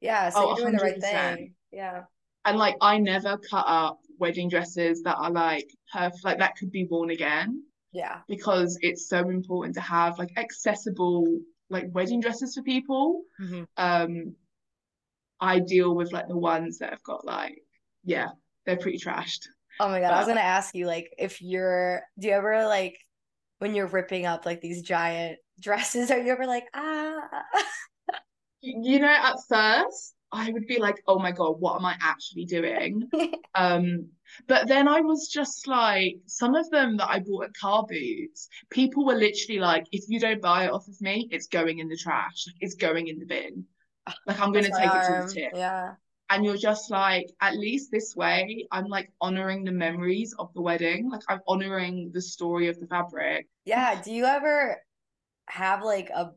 [0.00, 1.54] yeah, so Oh, you're doing the right thing.
[1.72, 2.02] Yeah.
[2.44, 6.70] And like I never cut up wedding dresses that are like perfect, like that could
[6.70, 7.62] be worn again
[7.94, 8.20] Yeah.
[8.28, 11.38] because it's so important to have like accessible
[11.70, 13.22] like wedding dresses for people.
[13.40, 13.66] Mhm.
[13.76, 14.36] Um,
[15.40, 17.62] I deal with like the ones that have got like,
[18.04, 18.28] yeah,
[18.66, 19.46] they're pretty trashed.
[19.80, 22.98] Oh my God, I was gonna ask you like if you're do you ever like
[23.58, 27.28] when you're ripping up like these giant dresses, are you ever like, ah
[28.60, 32.44] You know, at first I would be like, oh my God, what am I actually
[32.44, 33.08] doing?
[33.56, 34.08] Um,
[34.46, 38.48] but then I was just like, some of them that I bought at car boots,
[38.70, 41.88] people were literally like, if you don't buy it off of me, it's going in
[41.88, 42.44] the trash.
[42.46, 43.64] Like, it's going in the bin.
[44.26, 45.52] Like I'm gonna take it to the um, tip.
[45.54, 45.94] Yeah.
[46.30, 50.62] And you're just like, at least this way, I'm like honoring the memories of the
[50.62, 51.10] wedding.
[51.10, 53.46] Like I'm honoring the story of the fabric.
[53.64, 54.00] Yeah.
[54.02, 54.82] Do you ever
[55.46, 56.30] have like a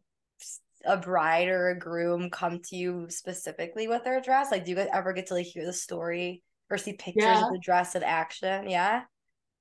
[0.86, 4.52] a bride or a groom come to you specifically with their dress?
[4.52, 7.44] Like, do you guys ever get to like hear the story or see pictures Yeah.
[7.44, 8.70] of the dress in action?
[8.70, 9.06] Yeah.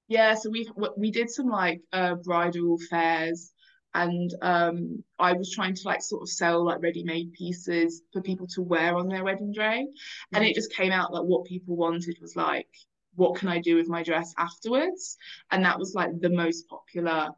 [0.08, 3.52] Yeah, so we we did some like uh bridal fairs
[3.94, 8.46] and um I was trying to like sort of sell like ready-made pieces for people
[8.48, 9.86] to wear on their wedding day
[10.34, 10.50] and Mhm.
[10.50, 12.68] it just came out that what people wanted was like
[13.14, 15.16] what can I do with my dress afterwards
[15.50, 17.30] and that was like the most popular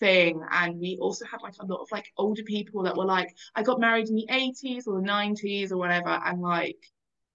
[0.00, 3.34] thing and we also had like a lot of like older people that were like
[3.54, 6.78] I got married in the 80s or the 90s or whatever and like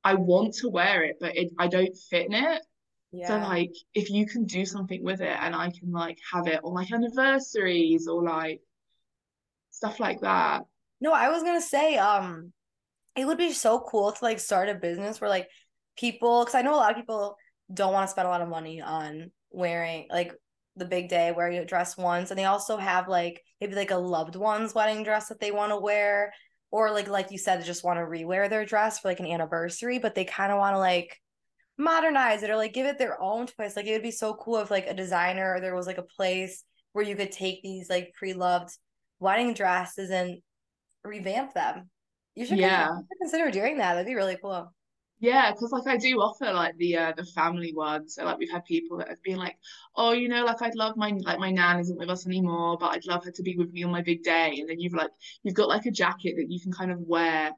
[0.04, 2.62] I want to wear it but it I don't fit in it.
[3.26, 6.62] So like if you can do something with it and I can like have it
[6.64, 8.62] on like anniversaries or like
[9.72, 10.64] stuff like that.
[11.02, 12.54] No, I was gonna say, um,
[13.16, 15.50] it would be so cool to like start a business where like
[15.98, 17.36] people, because I know a lot of people
[17.74, 20.34] don't want to spend a lot of money on wearing like
[20.78, 23.98] the big day wearing a dress once, and they also have like maybe like a
[23.98, 26.34] loved one's wedding dress that they want to wear,
[26.72, 30.00] or like like you said, just want to rewear their dress for like an anniversary,
[30.00, 31.18] but they kind of want to like
[31.78, 33.76] modernize it or like give it their own twist.
[33.76, 36.04] Like it would be so cool if like a designer or there was like a
[36.04, 38.76] place where you could take these like pre-loved
[39.20, 40.38] wedding dresses and
[41.04, 41.90] revamp them.
[42.36, 42.88] You should Yeah.
[42.88, 43.94] consider, you should consider doing that.
[43.94, 44.74] That'd be really cool.
[45.22, 48.10] Yeah, because like I do offer like the uh the family one.
[48.10, 49.56] So like we've had people that have been like,
[49.96, 52.88] oh, you know, like I'd love my like my nan isn't with us anymore, but
[52.88, 54.58] I'd love her to be with me on my big day.
[54.60, 55.12] And then you've like
[55.44, 57.52] you've got like a jacket that you can kind of wear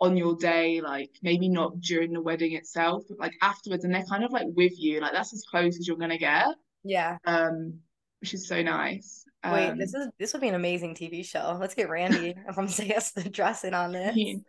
[0.00, 4.04] on your day, like maybe not during the wedding itself, but like afterwards, and they're
[4.04, 5.00] kind of like with you.
[5.00, 6.46] Like that's as close as you're gonna get.
[6.82, 7.18] Yeah.
[7.26, 7.80] Um,
[8.20, 9.26] which is so nice.
[9.44, 11.58] Wait, Um, this is this would be an amazing TV show.
[11.60, 14.40] Let's get Randy from CS the dressing on this.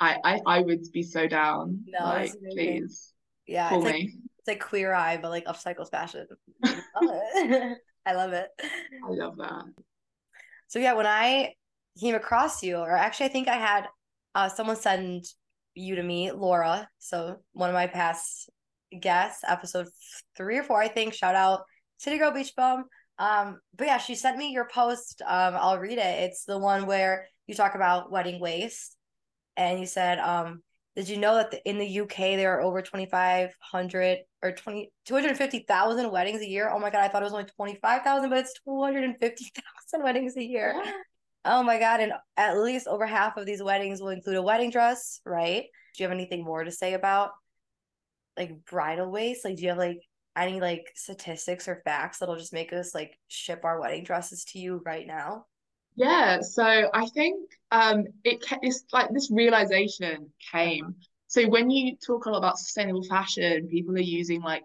[0.00, 1.84] I, I I would be so down.
[1.86, 3.12] No, like, please
[3.46, 6.26] Yeah, it's like it's like queer eye, but like upcycled fashion.
[6.64, 7.74] I
[8.06, 8.48] I love it.
[8.62, 9.64] I love that.
[10.68, 11.54] So yeah, when I
[12.00, 13.86] came across you, or actually I think I had
[14.34, 15.24] uh someone send
[15.74, 16.88] you to me, Laura.
[16.98, 18.50] So one of my past
[19.00, 19.88] guests, episode
[20.36, 21.14] three or four, I think.
[21.14, 21.62] Shout out
[21.98, 22.84] City Girl Beach Bum.
[23.18, 25.22] Um, but yeah, she sent me your post.
[25.26, 26.22] Um, I'll read it.
[26.22, 28.96] It's the one where you talk about wedding waste,
[29.58, 30.62] and you said, um,
[30.94, 36.10] did you know that the, in the UK there are over 2,500 or 20, 250,000
[36.10, 36.70] weddings a year?
[36.72, 40.80] Oh my God, I thought it was only 25,000, but it's 250,000 weddings a year.
[40.82, 40.92] Yeah.
[41.44, 42.00] Oh my God.
[42.00, 45.64] And at least over half of these weddings will include a wedding dress, right?
[45.94, 47.30] Do you have anything more to say about
[48.36, 49.44] like bridal waste?
[49.44, 49.98] Like, do you have like
[50.36, 54.60] any like statistics or facts that'll just make us like ship our wedding dresses to
[54.60, 55.46] you right now?
[55.98, 60.94] Yeah, so I think um it it's like this realization came.
[61.26, 64.64] So when you talk a lot about sustainable fashion, people are using like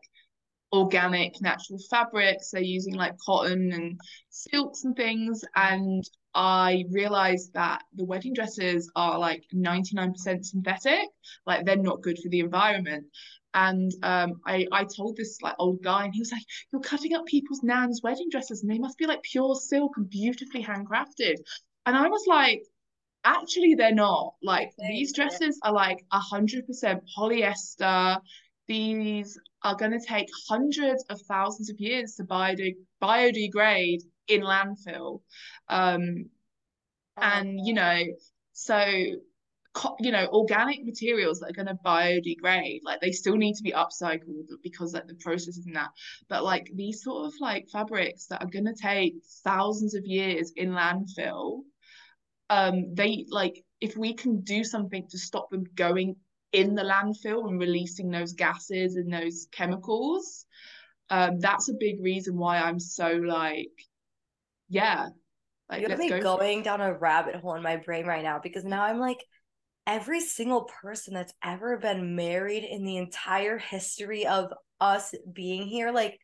[0.74, 5.44] organic natural fabrics, they're using like cotton and silks and things.
[5.56, 6.04] And
[6.36, 11.10] I realized that the wedding dresses are like 99% synthetic,
[11.48, 13.08] like they're not good for the environment.
[13.54, 17.14] And um, I, I told this like old guy, and he was like, "You're cutting
[17.14, 21.36] up people's nan's wedding dresses, and they must be like pure silk and beautifully handcrafted."
[21.86, 22.64] And I was like,
[23.24, 24.36] "Actually, they're not.
[24.42, 28.20] Like these dresses are like a hundred percent polyester.
[28.68, 35.22] These are going to take hundreds of thousands of years to biode- biodegrade in landfill.
[35.68, 36.26] Um,
[37.18, 37.22] oh.
[37.22, 38.02] And, you know,
[38.54, 38.76] so,
[40.00, 43.72] you know, organic materials that are going to biodegrade, like they still need to be
[43.72, 45.90] upcycled because like the process is that.
[46.30, 50.52] But like these sort of like fabrics that are going to take thousands of years
[50.56, 51.62] in landfill,
[52.50, 56.16] um, they like, if we can do something to stop them going
[56.52, 60.46] in the landfill and releasing those gases and those chemicals,
[61.10, 63.72] um, that's a big reason why I'm so like
[64.70, 65.10] yeah.
[65.70, 68.66] Like, You're me go going down a rabbit hole in my brain right now because
[68.66, 69.24] now I'm like,
[69.86, 75.92] every single person that's ever been married in the entire history of us being here,
[75.92, 76.20] like,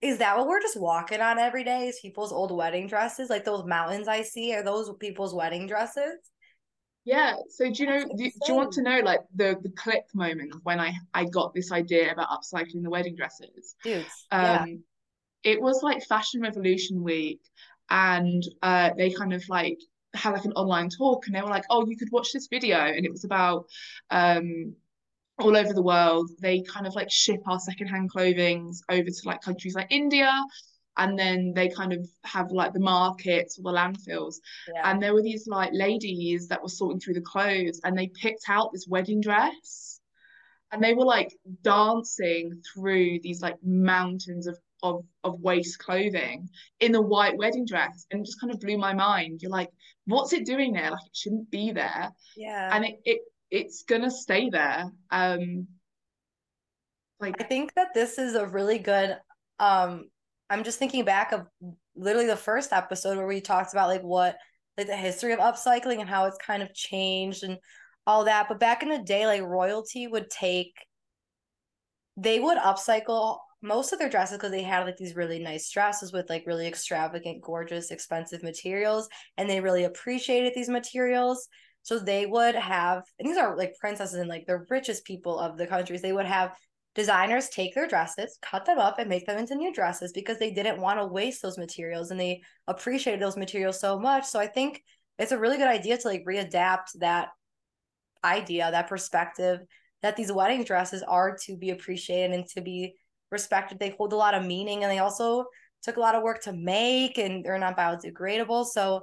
[0.00, 1.88] is that what we're just walking on every day?
[1.88, 3.30] Is people's old wedding dresses?
[3.30, 6.14] Like those mountains I see, are those people's wedding dresses?
[7.04, 7.34] Yeah.
[7.48, 8.04] So do you know?
[8.04, 11.24] Do, do, you want to know like the the click moment of when I I
[11.24, 13.74] got this idea about upcycling the wedding dresses?
[13.82, 14.06] Dude.
[14.30, 14.64] Um, yeah
[15.44, 17.40] it was like Fashion Revolution week,
[17.90, 19.78] and uh, they kind of like
[20.14, 22.78] had like an online talk, and they were like, "Oh, you could watch this video,"
[22.78, 23.66] and it was about
[24.10, 24.74] um,
[25.38, 26.30] all over the world.
[26.40, 30.30] They kind of like ship our secondhand clothing over to like countries like India,
[30.96, 34.36] and then they kind of have like the markets or the landfills.
[34.74, 34.90] Yeah.
[34.90, 38.48] And there were these like ladies that were sorting through the clothes, and they picked
[38.48, 40.00] out this wedding dress
[40.72, 46.48] and they were like dancing through these like mountains of of of waste clothing
[46.80, 49.40] in a white wedding dress and just kind of blew my mind.
[49.42, 49.70] You're like
[50.06, 50.90] what's it doing there?
[50.90, 52.10] Like it shouldn't be there.
[52.36, 52.74] Yeah.
[52.74, 55.66] And it, it it's gonna stay there um
[57.18, 59.16] like i think that this is a really good
[59.58, 60.04] um
[60.50, 61.46] i'm just thinking back of
[61.96, 64.36] literally the first episode where we talked about like what
[64.78, 67.58] like the history of upcycling and how it's kind of changed and
[68.06, 68.46] all that.
[68.48, 70.72] But back in the day like royalty would take
[72.16, 76.12] they would upcycle most of their dresses because they had like these really nice dresses
[76.12, 81.48] with like really extravagant, gorgeous, expensive materials, and they really appreciated these materials.
[81.82, 85.56] So they would have, and these are like princesses and like the richest people of
[85.56, 86.02] the countries.
[86.02, 86.54] They would have
[86.94, 90.50] designers take their dresses, cut them up, and make them into new dresses because they
[90.50, 94.24] didn't want to waste those materials and they appreciated those materials so much.
[94.24, 94.82] So I think
[95.18, 97.28] it's a really good idea to like readapt that
[98.24, 99.60] idea, that perspective
[100.02, 102.94] that these wedding dresses are to be appreciated and to be
[103.30, 103.78] respected.
[103.78, 105.46] They hold a lot of meaning and they also
[105.82, 108.66] took a lot of work to make and they're not biodegradable.
[108.66, 109.02] So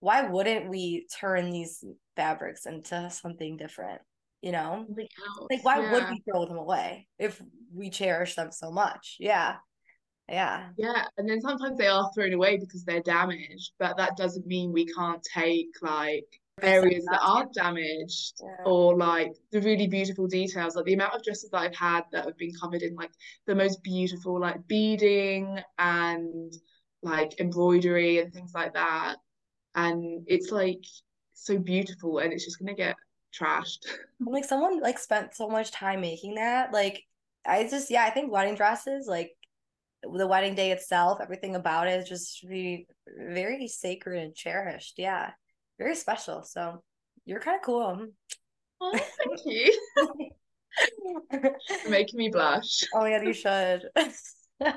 [0.00, 1.84] why wouldn't we turn these
[2.16, 4.00] fabrics into something different?
[4.42, 4.86] You know?
[5.50, 5.92] Like why yeah.
[5.92, 7.42] would we throw them away if
[7.74, 9.16] we cherish them so much?
[9.18, 9.56] Yeah.
[10.28, 10.68] Yeah.
[10.76, 11.04] Yeah.
[11.16, 14.86] And then sometimes they are thrown away because they're damaged, but that doesn't mean we
[14.86, 16.26] can't take like
[16.62, 18.64] areas that aren't damaged yeah.
[18.64, 22.24] or like the really beautiful details like the amount of dresses that I've had that
[22.24, 23.10] have been covered in like
[23.46, 26.52] the most beautiful like beading and
[27.02, 29.16] like embroidery and things like that.
[29.74, 30.84] And it's like
[31.34, 32.96] so beautiful and it's just gonna get
[33.34, 33.86] trashed.
[34.20, 37.04] Like someone like spent so much time making that like
[37.46, 39.30] I just yeah I think wedding dresses like
[40.02, 45.30] the wedding day itself everything about it is just really very sacred and cherished yeah
[45.78, 46.42] very special.
[46.42, 46.82] So
[47.24, 48.06] you're kind of cool.
[48.80, 49.80] Oh, thank you.
[51.88, 52.84] making me blush.
[52.94, 53.88] Oh yeah, you should.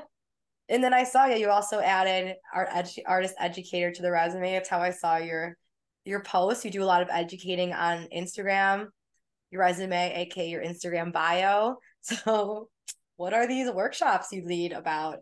[0.72, 1.36] And then I saw you.
[1.36, 4.52] You also added art edu- artist educator to the resume.
[4.52, 5.56] That's how I saw your
[6.06, 6.64] your post.
[6.64, 8.86] You do a lot of educating on Instagram,
[9.50, 11.76] your resume, aka your Instagram bio.
[12.04, 12.68] So,
[13.14, 15.18] what are these workshops you lead about?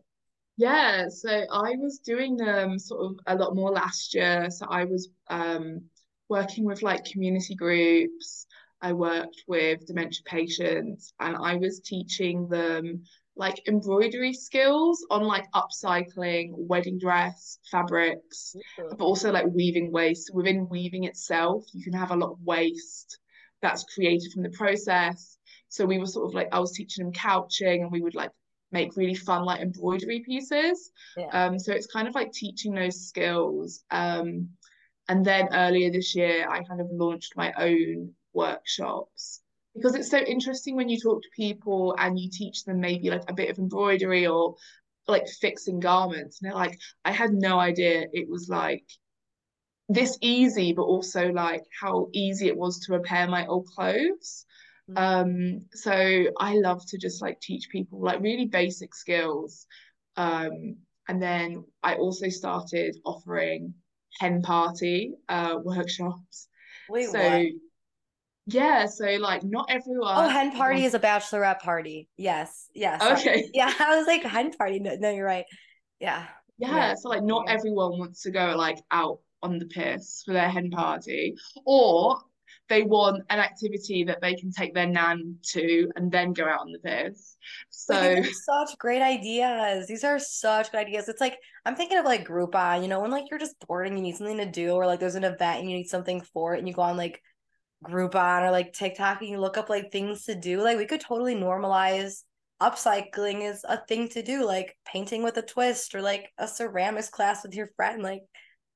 [0.60, 4.50] Yeah, so I was doing them sort of a lot more last year.
[4.50, 5.80] So I was um,
[6.28, 8.46] working with like community groups.
[8.82, 13.04] I worked with dementia patients, and I was teaching them
[13.36, 20.30] like embroidery skills on like upcycling wedding dress fabrics, but also like weaving waste.
[20.34, 23.18] Within weaving itself, you can have a lot of waste
[23.62, 25.38] that's created from the process.
[25.70, 28.32] So we were sort of like I was teaching them couching, and we would like
[28.72, 30.90] make really fun like embroidery pieces.
[31.16, 31.26] Yeah.
[31.32, 33.84] Um, so it's kind of like teaching those skills.
[33.90, 34.50] Um,
[35.08, 39.42] and then earlier this year, I kind of launched my own workshops
[39.74, 43.28] because it's so interesting when you talk to people and you teach them maybe like
[43.28, 44.56] a bit of embroidery or
[45.06, 46.40] like fixing garments.
[46.40, 48.84] And they're like, I had no idea it was like
[49.88, 54.46] this easy, but also like how easy it was to repair my old clothes.
[54.90, 54.98] Mm.
[54.98, 55.92] Um, so
[56.38, 59.66] I love to just like teach people like really basic skills.
[60.16, 60.76] Um,
[61.08, 63.74] and then I also started offering
[64.18, 66.48] hen party uh workshops.
[66.88, 67.46] Wait, so what?
[68.46, 72.08] yeah, so like not everyone Oh, hen party is a bachelorette party.
[72.16, 73.00] Yes, yes.
[73.02, 73.48] okay.
[73.54, 74.80] Yeah, I was like hen party.
[74.80, 75.44] No, no, you're right.
[76.00, 76.26] Yeah.
[76.58, 76.94] Yeah, Yeah.
[76.94, 80.70] so like not everyone wants to go like out on the piss for their hen
[80.70, 82.18] party, or
[82.70, 86.60] they want an activity that they can take their nan to and then go out
[86.60, 87.36] on the piss.
[87.68, 89.86] So such great ideas.
[89.86, 91.08] These are such good ideas.
[91.08, 93.96] It's like I'm thinking of like Groupon, you know, when like you're just bored and
[93.96, 96.54] you need something to do, or like there's an event and you need something for
[96.54, 97.20] it, and you go on like
[97.84, 100.62] Groupon or like TikTok and you look up like things to do.
[100.62, 102.22] Like we could totally normalize
[102.62, 107.08] upcycling is a thing to do, like painting with a twist or like a ceramics
[107.10, 108.02] class with your friend.
[108.02, 108.22] Like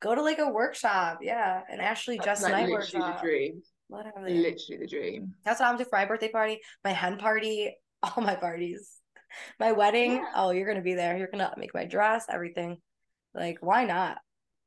[0.01, 3.21] go to like a workshop, yeah, And Ashley that's Just like Night literally the workshop.
[3.23, 3.63] dream.
[3.95, 4.39] Literally.
[4.39, 5.35] Literally the dream.
[5.45, 9.01] That's what I'm doing for my birthday party, my hen party, all my parties,
[9.61, 10.13] my wedding.
[10.13, 10.27] Yeah.
[10.35, 11.17] Oh, you're gonna be there.
[11.17, 12.79] You're gonna make my dress, everything.
[13.35, 14.19] Like, why not?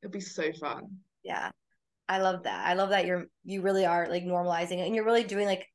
[0.01, 0.97] It'd be so fun.
[1.23, 1.51] Yeah,
[2.07, 2.67] I love that.
[2.67, 5.67] I love that you're you really are like normalizing it, and you're really doing like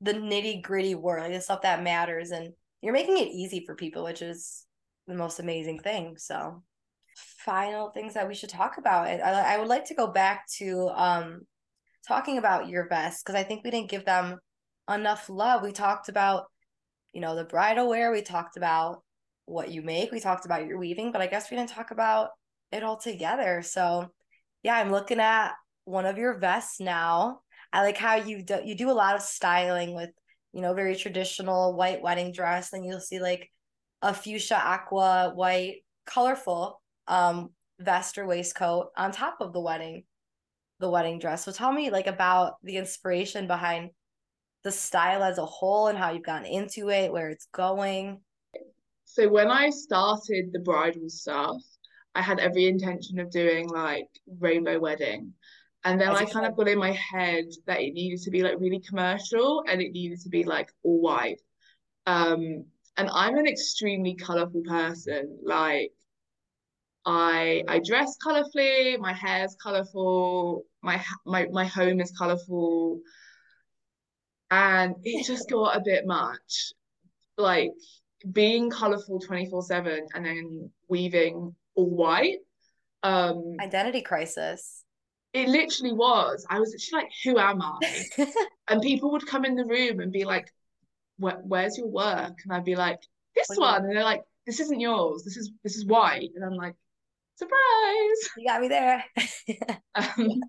[0.00, 3.74] the nitty gritty work, like the stuff that matters, and you're making it easy for
[3.74, 4.66] people, which is
[5.06, 6.16] the most amazing thing.
[6.18, 6.62] So,
[7.16, 9.06] final things that we should talk about.
[9.06, 11.46] I I would like to go back to um
[12.06, 14.38] talking about your vest because I think we didn't give them
[14.92, 15.62] enough love.
[15.62, 16.44] We talked about,
[17.12, 19.02] you know, the bridal wear, we talked about
[19.46, 22.30] what you make, we talked about your weaving, but I guess we didn't talk about
[22.72, 23.62] it all together.
[23.62, 24.08] So,
[24.62, 25.52] yeah, I'm looking at
[25.84, 27.40] one of your vests now.
[27.72, 30.10] I like how you do you do a lot of styling with,
[30.52, 33.50] you know, very traditional white wedding dress, and you'll see like
[34.02, 40.04] a fuchsia aqua white colorful um vest or waistcoat on top of the wedding
[40.80, 41.44] the wedding dress.
[41.44, 43.90] So tell me like about the inspiration behind
[44.64, 48.20] the style as a whole and how you've gotten into it, where it's going.
[49.04, 51.60] So when I started the bridal stuff,
[52.14, 54.08] I had every intention of doing like
[54.40, 55.32] rainbow wedding.
[55.84, 58.42] And then As I kind of got in my head that it needed to be
[58.42, 61.40] like really commercial and it needed to be like all white.
[62.06, 62.64] Um,
[62.96, 65.38] and I'm an extremely colorful person.
[65.44, 65.92] Like
[67.06, 73.00] I I dress colorfully, my hair's colorful, my my my home is colorful,
[74.50, 76.72] and it just got a bit much.
[77.36, 77.70] Like
[78.32, 82.38] being colorful 24/7 and then weaving all white.
[83.02, 84.82] Um, Identity crisis.
[85.34, 86.46] it literally was.
[86.48, 88.32] I was literally like, who am I?
[88.68, 90.46] And people would come in the room and be like,
[91.18, 92.32] where's your work?
[92.44, 92.98] And I'd be like,
[93.34, 93.84] this What do you- one.
[93.84, 95.22] And they're like, this isn't yours.
[95.24, 96.30] This is this is white.
[96.34, 96.74] And I'm like,
[97.36, 98.30] surprise.
[98.36, 99.04] you got me there.
[99.96, 100.40] Um,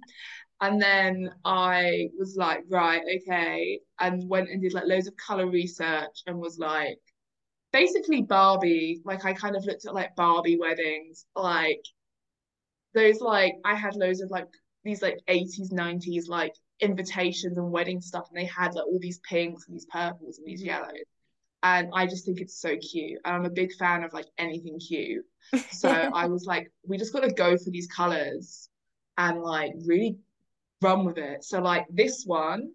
[0.61, 5.47] and then I was like, right, okay, and went and did like loads of color
[5.47, 6.97] research and was like,
[7.71, 9.01] basically Barbie.
[9.03, 11.83] Like I kind of looked at like Barbie weddings, like
[12.93, 14.47] those like I had loads of like
[14.83, 19.19] these like 80s, 90s like invitations and wedding stuff, and they had like all these
[19.29, 21.14] pinks and these purples and these yellows.
[21.65, 23.19] And I just think it's so cute.
[23.25, 25.25] And I'm a big fan of like anything cute.
[25.71, 28.69] So I was like, we just got to go for these colors
[29.17, 30.19] and like really
[30.83, 31.43] run with it.
[31.43, 32.69] So like this one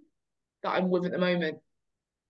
[0.65, 1.59] that I'm with at the moment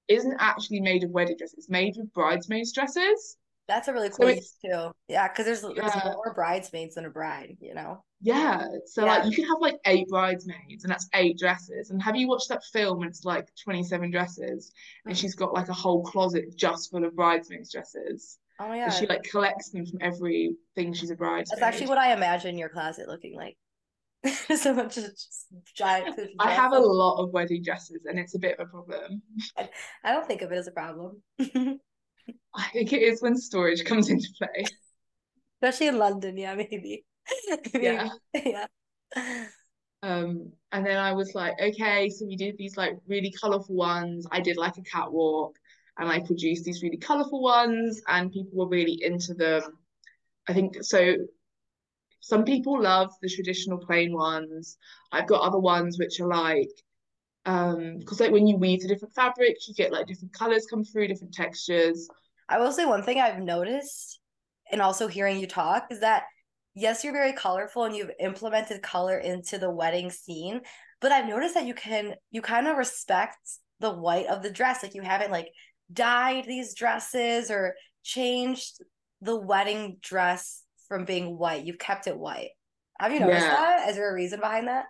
[0.06, 1.56] isn't actually made of wedding dresses.
[1.56, 3.38] It's made with bridesmaids dresses.
[3.70, 4.90] That's a really So cool use too.
[5.08, 8.04] Yeah, because there's there's more bridesmaids than a bride, you know.
[8.20, 8.66] Yeah.
[8.86, 9.12] So Yeah.
[9.14, 11.90] like you can have like eight bridesmaids and that's eight dresses.
[11.90, 13.04] And have you watched that film?
[13.04, 14.72] It's like 27 dresses
[15.06, 15.18] and Mhm.
[15.18, 18.38] she's got like a whole closet just full of bridesmaids dresses.
[18.58, 21.60] Oh my And she like collects them from every thing she's a bridesmaid.
[21.60, 23.56] That's actually what I imagine your closet looking like.
[24.54, 28.58] so much just giant I have a lot of wedding dresses and it's a bit
[28.58, 29.22] of a problem.
[30.04, 31.22] I don't think of it as a problem.
[32.54, 34.64] I think it is when storage comes into play.
[35.62, 37.04] Especially in London, yeah, maybe.
[37.48, 37.84] Maybe.
[37.84, 38.08] Yeah.
[38.34, 38.66] Yeah.
[40.02, 44.26] Um, and then I was like, okay, so we did these like really colorful ones.
[44.30, 45.56] I did like a catwalk
[45.98, 49.62] and I produced these really colorful ones, and people were really into them.
[50.48, 51.14] I think so.
[52.20, 54.78] Some people love the traditional plain ones.
[55.12, 56.70] I've got other ones which are like,
[57.47, 60.84] um, because like when you weave the different fabrics, you get like different colors come
[60.84, 62.09] through, different textures.
[62.49, 64.20] I will say one thing I've noticed,
[64.70, 66.24] and also hearing you talk, is that
[66.74, 70.61] yes, you're very colorful and you've implemented color into the wedding scene,
[71.01, 73.38] but I've noticed that you can you kind of respect
[73.80, 74.82] the white of the dress.
[74.82, 75.49] Like you haven't like
[75.93, 78.82] dyed these dresses or changed
[79.20, 81.64] the wedding dress from being white.
[81.64, 82.51] You've kept it white.
[82.99, 83.53] Have you noticed Yeah.
[83.53, 83.88] that?
[83.88, 84.86] Is there a reason behind that?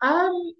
[0.00, 0.52] Um,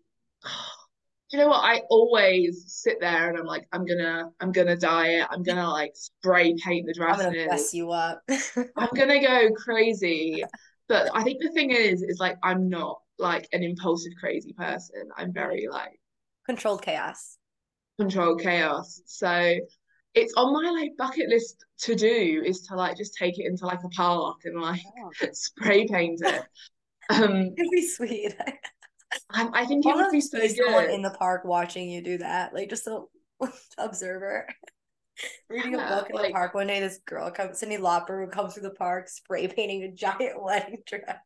[1.32, 1.64] you know what?
[1.64, 5.26] I always sit there and I'm like, I'm gonna, I'm gonna dye it.
[5.30, 7.46] I'm gonna like spray paint the I'm gonna dresses.
[7.50, 8.22] mess you up.
[8.76, 10.44] I'm gonna go crazy.
[10.88, 15.08] But I think the thing is, is like I'm not like an impulsive crazy person.
[15.16, 15.98] I'm very like
[16.46, 17.38] Controlled chaos.
[17.98, 19.00] controlled chaos.
[19.06, 19.54] So
[20.14, 23.66] it's on my like bucket list to do is to like just take it into
[23.66, 26.42] like a park and like Oh, spray paint it.
[27.10, 28.36] Um, it'd be sweet.
[29.30, 30.90] I, I think it would be so good.
[30.90, 33.02] in the park watching you do that, like just a
[33.78, 34.46] observer.
[35.48, 38.54] Reading a book in the park one day, this girl comes, Cyndi Lauper, who comes
[38.54, 41.18] through the park spray painting a giant wedding dress.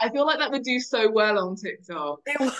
[0.00, 2.20] I feel like that would do so well on TikTok.
[2.26, 2.52] It would.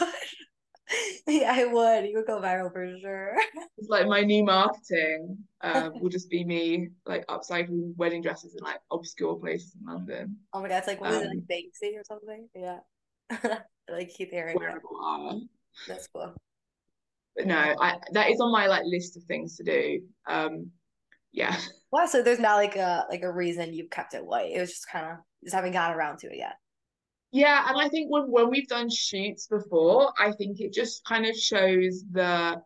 [1.27, 2.07] Yeah, it would.
[2.07, 3.37] You would go viral for sure.
[3.79, 8.65] It's like my new marketing um, will just be me like upcycling wedding dresses in
[8.65, 11.47] like obscure places in London, Oh my god, it's like what is it, Um, like
[11.49, 12.49] Banksy or something?
[12.55, 13.59] Yeah.
[13.91, 14.61] Like keep hearing that.
[14.61, 15.41] wherever are.
[15.89, 16.35] That's cool.
[17.37, 20.01] But no, I that is on my like list of things to do.
[20.27, 20.71] Um,
[21.33, 21.57] yeah.
[21.93, 24.51] Wow, so there's not like a like a reason you've kept it white.
[24.51, 26.55] It was just kind of just haven't gotten around to it yet.
[27.33, 31.27] Yeah, and I think when when we've done shoots before, I think it just kind
[31.27, 32.63] of shows the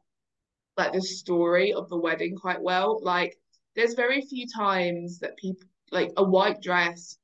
[0.76, 3.00] like the story of the wedding quite well.
[3.02, 3.36] Like
[3.74, 7.18] there's very few times that people like a white dress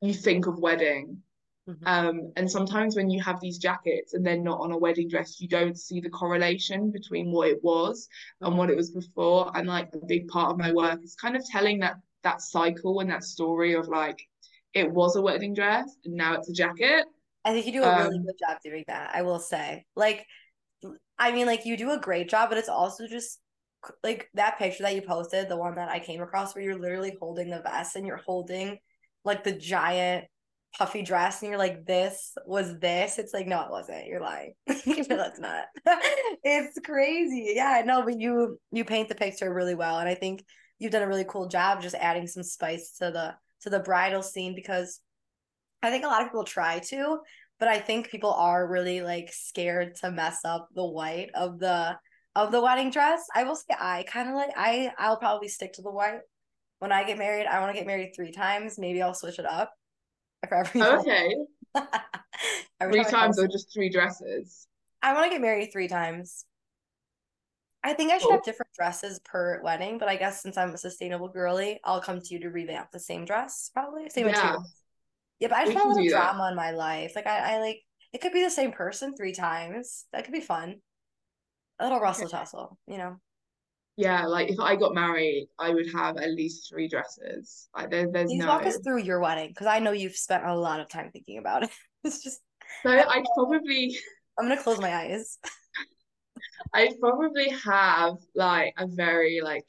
[0.00, 1.22] you think of wedding.
[1.66, 1.86] Mhm.
[1.86, 5.40] Um, and sometimes when you have these jackets and they're not on a wedding dress,
[5.40, 8.08] you don't see the correlation between what it was
[8.40, 9.50] and what it was before.
[9.56, 13.00] And like a big part of my work is kind of telling that that cycle
[13.00, 14.18] and that story of like
[14.74, 17.04] it was a wedding dress and now it's a jacket.
[17.44, 19.10] I think you do a really Um, good job doing that.
[19.14, 19.84] I will say.
[19.96, 20.26] Like,
[21.18, 23.40] I mean, like you do a great job, but it's also just
[24.04, 27.16] like that picture that you posted, the one that I came across, where you're literally
[27.20, 28.78] holding the vest and you're holding
[29.24, 30.26] like the giant
[30.76, 34.06] puffy dress, and you're like, "This was this." It's like, no, it wasn't.
[34.06, 34.54] You're lying.
[34.66, 35.64] no, that's not.
[36.44, 37.52] it's crazy.
[37.54, 40.44] Yeah, no, but you you paint the picture really well, and I think
[40.78, 44.22] you've done a really cool job just adding some spice to the to the bridal
[44.22, 45.00] scene because
[45.82, 47.18] I think a lot of people try to,
[47.58, 51.96] but I think people are really like scared to mess up the white of the
[52.34, 53.24] of the wedding dress.
[53.34, 56.20] I will say I kind of like I I'll probably stick to the white.
[56.78, 58.78] When I get married, I want to get married three times.
[58.78, 59.72] Maybe I'll switch it up.
[60.48, 61.34] For every oh, Okay.
[62.80, 64.66] every Three time times or just three dresses.
[65.02, 66.44] I want to get married three times.
[67.84, 68.36] I think I should Cool.
[68.36, 72.20] have different dresses per wedding, but I guess since I'm a sustainable girly, I'll come
[72.20, 74.32] to you to revamp the same dress, probably same Yeah.
[74.32, 74.64] material.
[75.40, 76.32] Yeah, but I We just want a little do that.
[76.32, 77.12] drama in my life.
[77.16, 77.82] Like I, I like
[78.12, 80.06] it could be the same person three times.
[80.12, 80.82] That could be fun.
[81.78, 83.20] A little rustle tussle, you know.
[83.96, 87.68] Yeah, like if I got married, I would have at least three dresses.
[87.76, 88.46] Like there, there's Please no.
[88.46, 91.38] walk us through your wedding because I know you've spent a lot of time thinking
[91.38, 91.70] about it.
[92.04, 92.40] It's just
[92.82, 93.96] So I'd probably
[94.38, 95.38] I'm gonna close my eyes.
[96.74, 99.64] I'd probably have like a very like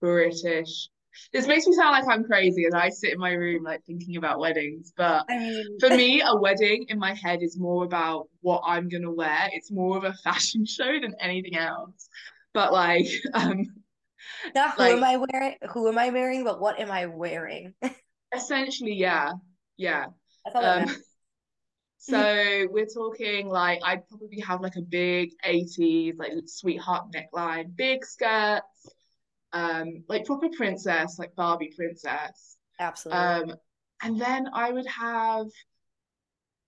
[0.00, 0.88] British.
[1.32, 4.16] This makes me sound like I'm crazy and I sit in my room like thinking
[4.16, 8.28] about weddings, but I mean, for me, a wedding in my head is more about
[8.42, 9.48] what I'm gonna wear.
[9.52, 12.10] It's more of a fashion show than anything else.
[12.52, 13.66] But like, um,
[14.54, 15.56] not who like- am I wearing?
[15.72, 16.44] Who am I wearing?
[16.44, 17.74] But what am I wearing?
[18.34, 19.32] essentially, yeah,
[19.76, 20.06] yeah.
[20.54, 20.86] Um,
[21.98, 28.04] so we're talking like I'd probably have like a big 80s like sweetheart neckline, big
[28.04, 28.88] skirts,
[29.52, 32.56] um, like proper princess, like Barbie princess.
[32.78, 33.22] Absolutely.
[33.22, 33.54] Um,
[34.02, 35.46] and then I would have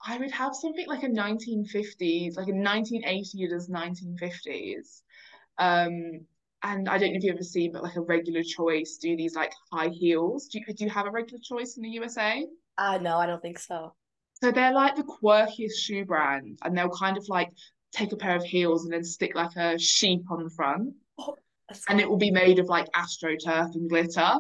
[0.05, 5.03] I would have something like a 1950s, like a 1980s 1950s.
[5.59, 6.27] Um,
[6.63, 9.53] and I don't know if you've ever seen, but like Irregular Choice do these like
[9.73, 10.47] high heels.
[10.49, 12.47] Do you do you have Irregular Choice in the USA?
[12.79, 13.95] Uh no, I don't think so.
[14.43, 17.51] So they're like the quirkiest shoe brand, and they'll kind of like
[17.93, 21.37] take a pair of heels and then stick like a sheep on the front, Oh,
[21.89, 24.33] and it will be made of like astroturf and glitter.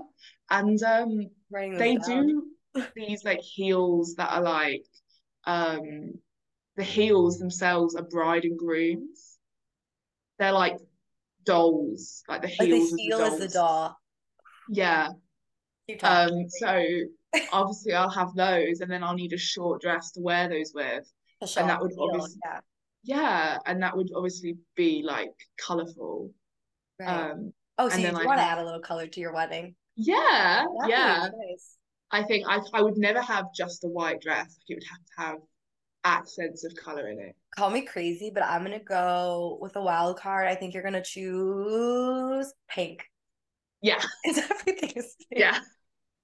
[0.51, 2.43] And um, they down.
[2.75, 4.85] do these like heels that are like
[5.45, 6.15] um,
[6.77, 9.39] the heels themselves are bride and grooms.
[10.39, 10.79] They're like
[11.45, 13.97] dolls, like the Like the heels of heel the is the doll.
[14.69, 15.09] Yeah.
[16.03, 16.85] Um, so
[17.53, 21.11] obviously I'll have those, and then I'll need a short dress to wear those with.
[21.41, 22.61] And that would heel, obviously- yeah.
[23.05, 26.31] Yeah, and that would obviously be like colourful.
[27.01, 27.31] Right.
[27.33, 29.75] Um, oh, so and you want to add a little color to your wedding?
[29.97, 31.29] yeah, That yeah.
[31.51, 31.77] nice.
[32.13, 34.47] I think I I would never have just a white dress.
[34.47, 35.43] Like it would have to have
[36.05, 37.37] accents of colour in it.
[37.57, 40.49] Call me crazy, but I'm gonna go with a wild card.
[40.49, 43.05] I think you're gonna choose pink.
[43.83, 45.33] Yeah, Because everything is pink.
[45.37, 45.59] yeah,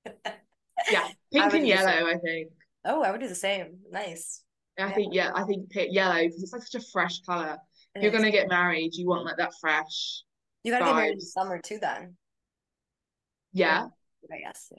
[0.88, 1.08] yeah.
[1.32, 2.02] Pink and do the same.
[2.02, 2.52] yellow, I think.
[2.84, 3.80] Oh, I would do the same.
[3.90, 4.42] Nice.
[4.78, 4.94] I Yeah.
[4.94, 7.58] think yeah, I think pink, yellow because it's like such a fresh colour.
[7.94, 8.16] It you're is.
[8.16, 10.22] gonna get married, you want like that fresh.
[10.62, 12.16] You gotta get married in summer too, then.
[13.52, 13.88] Yeah,
[14.32, 14.72] I guess.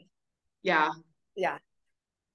[0.64, 0.92] yeah.
[1.36, 1.58] Yeah.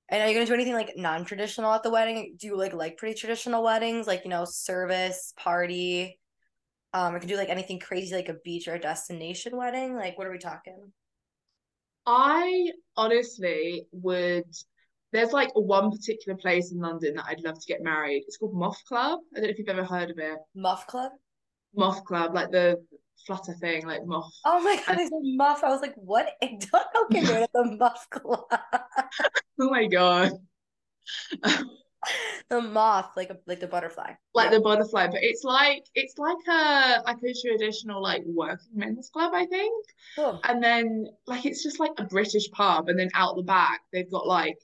[0.09, 2.37] And are you gonna do anything like non-traditional at the wedding?
[2.39, 6.19] Do you like like pretty traditional weddings, like you know, service, party?
[6.93, 9.97] Um, or can do like anything crazy, like a beach or a destination wedding.
[9.97, 10.93] Like, what are we talking?
[12.07, 14.45] I honestly would.
[15.13, 18.25] There's like one particular place in London that I'd love to get married.
[18.27, 19.21] It's called Moth Club.
[19.35, 20.39] I don't know if you've ever heard of it.
[20.55, 21.13] Moth club?
[21.75, 22.85] Moth Club, like the
[23.27, 24.33] flutter thing, like moth.
[24.45, 25.63] Oh my god, there's a muff.
[25.65, 26.29] I was like, what?
[26.43, 28.45] I don't know get married at the muff club.
[29.61, 30.33] Oh my God.
[32.51, 34.13] the moth, like a like the butterfly.
[34.35, 34.59] Like Yeah.
[34.59, 39.33] the butterfly, but it's like it's like a like a traditional like working men's club,
[39.35, 39.87] I think.
[40.17, 40.41] Cool.
[40.45, 44.11] And then like it's just like a British pub, and then out the back they've
[44.11, 44.57] got like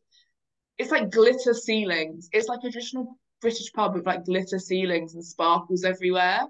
[0.79, 2.29] it's like glitter ceilings.
[2.33, 6.41] It's like a traditional British pub with like glitter ceilings and sparkles everywhere.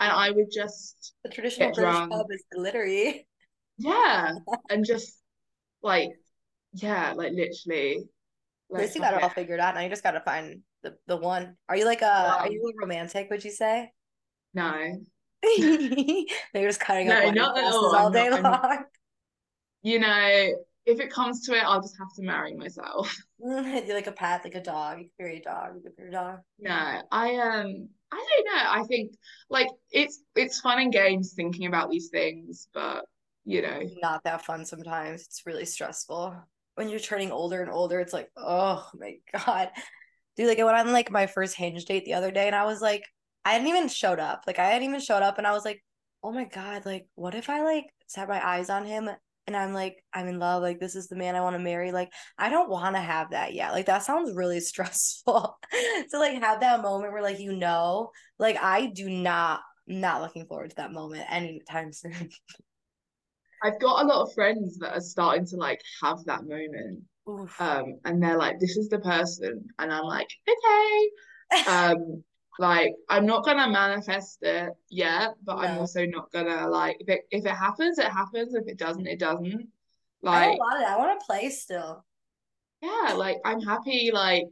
[0.00, 3.26] And I would just The traditional British pub is glittery.
[3.78, 4.32] yeah,
[4.70, 5.18] and just
[5.82, 6.10] like
[6.72, 8.04] yeah, like literally
[8.74, 9.74] At least you got it all figured out.
[9.74, 11.56] Now you just gotta find the, the one.
[11.68, 13.92] Are you like a are Um, you romantic, would you say?
[14.52, 14.72] No.
[15.58, 17.94] They're just cutting up No, wedding not at all.
[17.96, 18.84] all I'm day not- I'm- long.
[19.82, 20.54] You know,
[20.86, 23.14] if it comes to it, I'll just have to marry myself.
[23.38, 23.62] You're
[23.94, 25.00] like a pet, like a dog.
[25.00, 25.76] You marry a dog.
[25.82, 26.38] You a dog.
[26.58, 28.62] No, I um I don't know.
[28.70, 29.12] I think
[29.48, 33.04] like it's it's fun and games thinking about these things, but
[33.44, 35.22] you know, Not that fun sometimes.
[35.22, 36.34] It's really stressful.
[36.76, 39.70] When you're turning older and older, it's like, oh my God.
[40.36, 42.64] Dude, like I went on like my first hinge date the other day and I
[42.64, 43.04] was like,
[43.44, 44.42] I hadn't even showed up.
[44.46, 45.82] Like I hadn't even showed up and I was like,
[46.22, 49.10] oh my God, like what if I like set my eyes on him
[49.46, 51.92] and I'm like, I'm in love, like this is the man I want to marry.
[51.92, 53.72] Like I don't want to have that yet.
[53.72, 55.58] Like that sounds really stressful.
[56.10, 60.46] to like have that moment where like you know, like I do not not looking
[60.46, 62.30] forward to that moment anytime soon.
[63.62, 67.02] I've got a lot of friends that are starting to like have that moment.
[67.28, 67.58] Oof.
[67.60, 71.10] Um, and they're like, this is the person, and I'm like, okay.
[71.68, 72.24] Um,
[72.58, 77.22] like I'm not gonna manifest it yet, but I'm also not gonna like if it
[77.30, 78.54] if it happens, it happens.
[78.54, 79.68] If it doesn't, it doesn't.
[80.30, 80.86] I Like don't want it.
[80.86, 82.04] I want to play still.
[82.82, 84.44] yeah, like I'm happy like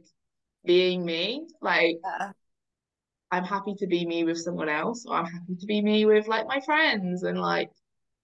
[0.65, 1.47] being me.
[1.61, 2.33] Like Yeah.
[3.31, 6.27] I'm happy to be me with someone else, or I'm happy to be me with
[6.29, 7.69] like my friends and like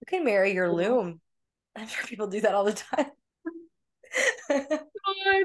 [0.00, 1.20] You can marry your loom.
[1.76, 3.10] I'm sure people do that all the time.
[5.06, 5.44] God,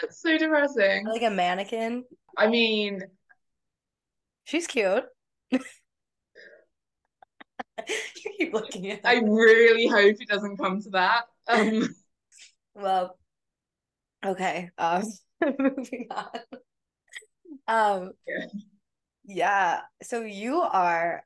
[0.00, 1.06] that's so depressing.
[1.06, 2.04] like a mannequin.
[2.36, 3.02] I mean,
[4.44, 5.04] She's cute.
[5.50, 5.60] you
[8.38, 11.22] keep looking at I really hope it doesn't come to that.
[11.48, 11.88] Um,
[12.74, 13.18] Well,
[14.24, 14.70] okay.
[14.78, 15.04] Um,
[15.58, 16.40] moving on.
[17.66, 18.46] Um, Yeah.
[19.24, 19.80] yeah.
[20.02, 21.24] So you are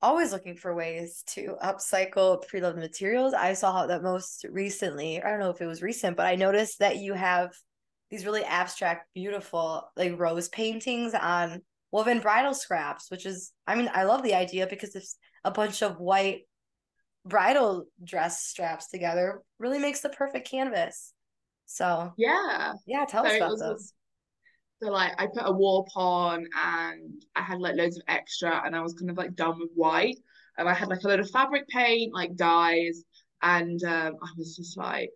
[0.00, 3.34] always looking for ways to upcycle pre-loved materials.
[3.34, 5.22] I saw that most recently.
[5.22, 7.52] I don't know if it was recent, but I noticed that you have
[8.10, 13.90] these really abstract, beautiful, like rose paintings on woven bridal scraps, which is, I mean,
[13.92, 16.42] I love the idea because it's a bunch of white
[17.24, 21.12] bridal dress straps together really makes the perfect canvas.
[21.66, 22.74] So yeah.
[22.86, 23.92] yeah, tell So us about those.
[24.82, 28.76] So like I put a warp on and I had like loads of extra and
[28.76, 30.16] I was kind of like done with white.
[30.56, 33.04] And I had like a load of fabric paint, like dyes,
[33.42, 35.10] and um, I was just like,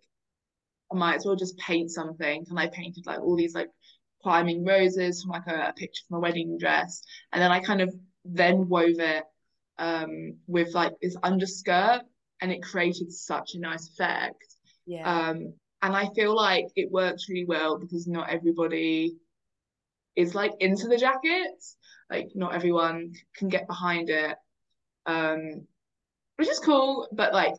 [0.91, 2.45] I might as well just paint something.
[2.49, 3.67] And I painted like all these like
[4.23, 7.01] climbing roses from like a, a picture from a wedding dress.
[7.31, 7.93] And then I kind of
[8.25, 9.23] then wove it
[9.79, 12.01] um with like this underskirt
[12.41, 14.55] and it created such a nice effect.
[14.85, 15.13] Yeah.
[15.15, 19.17] Um and I feel like it works really well because not everybody
[20.15, 21.77] is like into the jackets.
[22.09, 24.37] Like not everyone can get behind it.
[25.05, 25.67] Um
[26.37, 27.55] which is cool, but like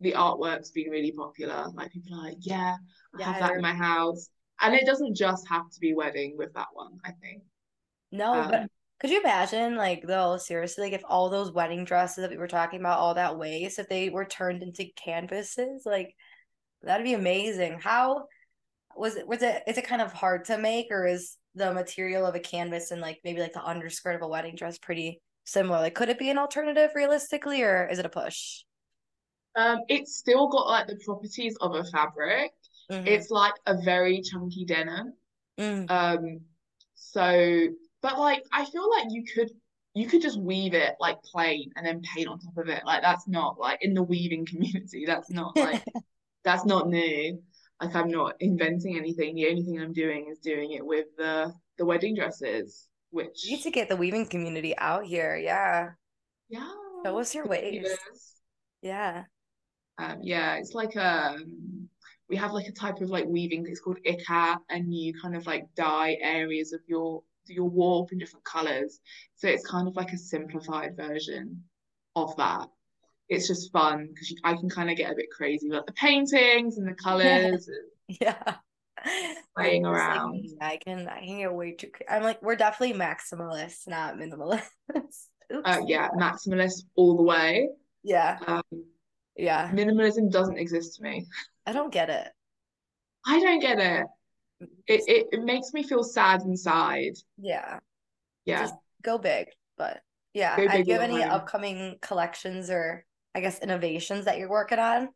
[0.00, 1.66] the artwork's been really popular.
[1.74, 2.76] Like people are like, yeah,
[3.14, 4.28] I Yeah, have that in my house.
[4.60, 7.42] And it doesn't just have to be wedding with that one, I think.
[8.10, 8.68] No, but Um,
[9.00, 12.48] could you imagine, like, though, seriously, like, if all those wedding dresses that we were
[12.48, 16.14] talking about, all that waste, if they were turned into canvases, like,
[16.82, 17.80] that'd be amazing.
[17.80, 18.26] How
[18.96, 19.28] was it?
[19.28, 19.62] Was it?
[19.68, 23.00] Is it kind of hard to make, or is the material of a canvas and
[23.02, 25.78] like maybe like the underskirt of a wedding dress pretty similar?
[25.80, 28.64] Like, could it be an alternative realistically, or is it a push?
[29.56, 32.52] um, it's still got like the properties of a fabric.
[32.90, 33.06] Mhm.
[33.06, 35.14] It's like a very chunky denim.
[35.58, 35.90] Mm.
[35.90, 36.40] Um,
[36.94, 37.68] so,
[38.02, 39.50] but like I feel like you could
[39.94, 42.82] you could just weave it like plain and then paint on top of it.
[42.84, 45.84] Like that's not like in the weaving community, that's not like
[46.44, 47.40] that's not new.
[47.80, 49.34] Like I'm not inventing anything.
[49.34, 53.56] The only thing I'm doing is doing it with the the wedding dresses, which You
[53.56, 55.36] need to get the weaving community out here.
[55.36, 55.90] Yeah.
[56.48, 56.70] yeah.
[57.04, 57.86] Show us your ways.
[58.82, 59.24] Yeah.
[59.98, 61.83] Um, yeah, it's like um
[62.28, 65.46] we have like a type of like weaving, it's called ikat, and you kind of
[65.46, 69.00] like dye areas of your your warp in different colors.
[69.36, 71.62] So it's kind of like a simplified version
[72.16, 72.68] of that.
[73.28, 76.78] It's just fun because I can kind of get a bit crazy with the paintings
[76.78, 77.68] and the colors.
[78.20, 78.56] Yeah.
[79.56, 80.46] Playing just like around.
[80.60, 84.68] I can I can get way too I'm like we're definitely maximalists, not minimalists.
[84.94, 85.28] Oops.
[85.52, 87.70] Uh, yeah, maximalist all the way.
[88.02, 88.38] Yeah.
[88.46, 88.62] Um,
[89.36, 89.70] Yeah.
[89.72, 91.26] minimalism doesn't exist to me.
[91.66, 92.32] I don't get it.
[93.26, 94.06] I don't get it.
[94.86, 97.14] It it, it makes me feel sad inside.
[97.38, 97.80] Yeah.
[98.44, 98.60] Yeah.
[98.60, 99.48] Just go big.
[99.76, 100.02] But
[100.32, 100.56] yeah.
[100.56, 101.30] Go Do you have any home.
[101.30, 103.04] upcoming collections or
[103.34, 105.10] I guess innovations that you're working on?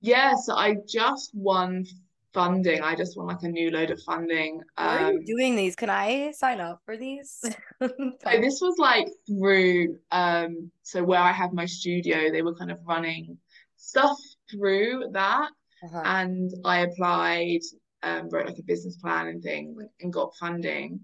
[0.00, 1.84] Yeah, so I just won
[2.32, 2.82] funding.
[2.82, 4.60] I just won like a new load of funding.
[4.78, 5.76] Where are you Um, doing these?
[5.76, 7.44] Can I sign up for these?
[8.24, 12.70] so this was like through um so where I have my studio, they were kind
[12.70, 13.38] of running
[13.76, 14.18] stuff
[14.50, 15.50] through that
[15.82, 16.02] Uh-huh.
[16.04, 17.60] and I applied,
[18.02, 21.00] um, wrote like a business plan and thing and got funding.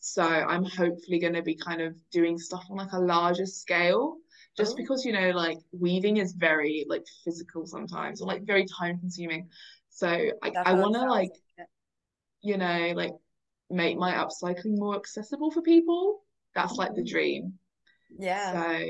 [0.00, 4.16] So I'm hopefully going to be kind of doing stuff on like a larger scale,
[4.56, 4.76] just Oh.
[4.76, 9.48] because you know like weaving is very like physical sometimes or like very time consuming.
[9.88, 10.08] So
[10.42, 11.68] I I want to like it.
[12.42, 13.12] you know like
[13.70, 16.22] make my upcycling more accessible for people.
[16.54, 17.08] That's like the Mhm.
[17.10, 17.58] dream.
[18.18, 18.52] Yeah.
[18.54, 18.80] So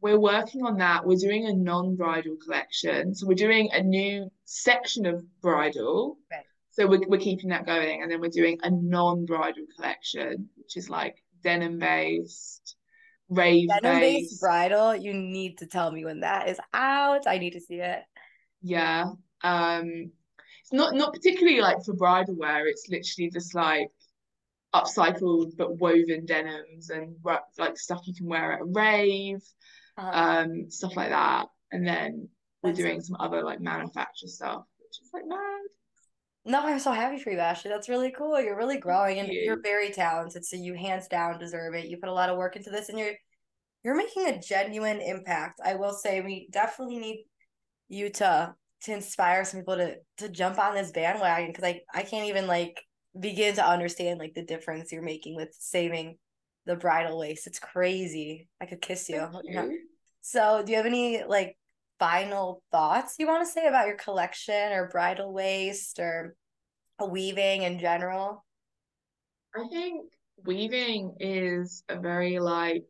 [0.00, 1.06] we're working on that.
[1.06, 3.14] We're doing a non-bridal collection.
[3.14, 6.18] So we're doing a new section of bridal.
[6.30, 6.44] Right.
[6.70, 8.02] So we're, we're keeping that going.
[8.02, 12.76] And then we're doing a non-bridal collection, which is like denim based,
[13.28, 14.40] rave Denim based based.
[14.40, 17.26] bridal, you need to tell me when that is out.
[17.26, 18.00] I need to see it.
[18.62, 19.06] Yeah.
[19.42, 20.12] Um,
[20.60, 22.66] it's not not particularly like for bridal wear.
[22.66, 23.88] It's literally just like
[24.74, 27.16] upcycled but woven denims and
[27.58, 29.42] like stuff you can wear at a rave.
[30.00, 31.46] Uh, um, stuff like that.
[31.72, 32.28] And then
[32.62, 35.60] we're That's doing some other like manufacture stuff, which is like mad.
[36.44, 37.70] no, I'm so happy for you, Ashley.
[37.70, 38.40] That's really cool.
[38.40, 39.40] You're really growing and you.
[39.40, 40.44] you're very talented.
[40.44, 41.88] So you hands down deserve it.
[41.88, 43.14] You put a lot of work into this and you're
[43.82, 45.60] you're making a genuine impact.
[45.64, 47.24] I will say we definitely need
[47.88, 52.02] you to to inspire some people to to jump on this bandwagon because I I
[52.02, 52.80] can't even like
[53.18, 56.16] begin to understand like the difference you're making with saving
[56.66, 57.46] the bridal waste.
[57.46, 58.48] It's crazy.
[58.60, 59.26] I could kiss you.
[59.44, 59.78] You.
[60.20, 61.56] So, do you have any like
[61.98, 66.36] final thoughts you want to say about your collection or bridal waste or
[67.00, 68.44] weaving in general?
[69.54, 70.12] I think
[70.44, 72.84] weaving is a very like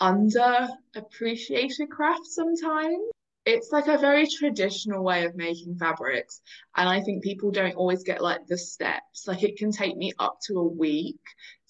[0.00, 2.98] underappreciated craft sometimes.
[3.44, 6.42] It's like a very traditional way of making fabrics,
[6.76, 9.26] and I think people don't always get like the steps.
[9.26, 11.20] Like it can take me up to a week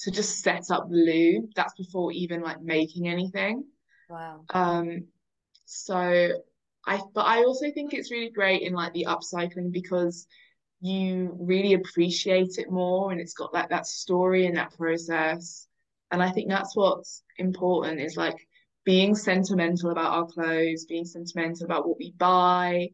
[0.01, 1.51] to just set up loom.
[1.55, 3.65] That's before even like making anything.
[4.09, 4.45] Wow.
[4.51, 5.05] Um,
[5.65, 5.95] so
[6.87, 10.27] I, but I also think it's really great in like the upcycling because
[10.81, 15.67] you really appreciate it more and it's got like that story and that process.
[16.11, 18.47] And I think that's what's important is like
[18.85, 22.89] being sentimental about our clothes, being sentimental about what we buy,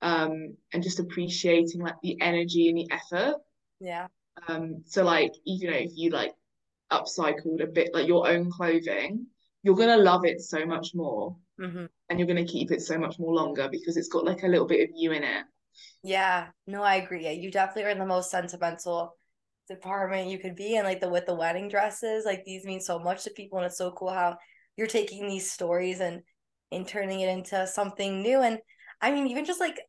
[0.00, 3.36] um, and just appreciating like the energy and the effort.
[3.80, 4.06] Yeah.
[4.48, 6.32] Um, so like you know, if you like
[6.90, 9.26] upcycled a bit like your own clothing,
[9.66, 13.18] you're gonna love it so much more hmm and you're gonna keep it so much
[13.18, 15.44] more longer because it's got like a little bit of you in it.
[16.04, 16.46] Yeah.
[16.68, 17.24] No, I agree.
[17.24, 19.16] Yeah, you definitely are in the most sentimental
[19.68, 22.24] department you could be in, like the with the wedding dresses.
[22.24, 24.36] Like these mean so much to people, and it's so cool how
[24.76, 26.22] you're taking these stories and
[26.70, 28.40] and turning it into something new.
[28.40, 28.60] And
[29.00, 29.80] I mean, even just like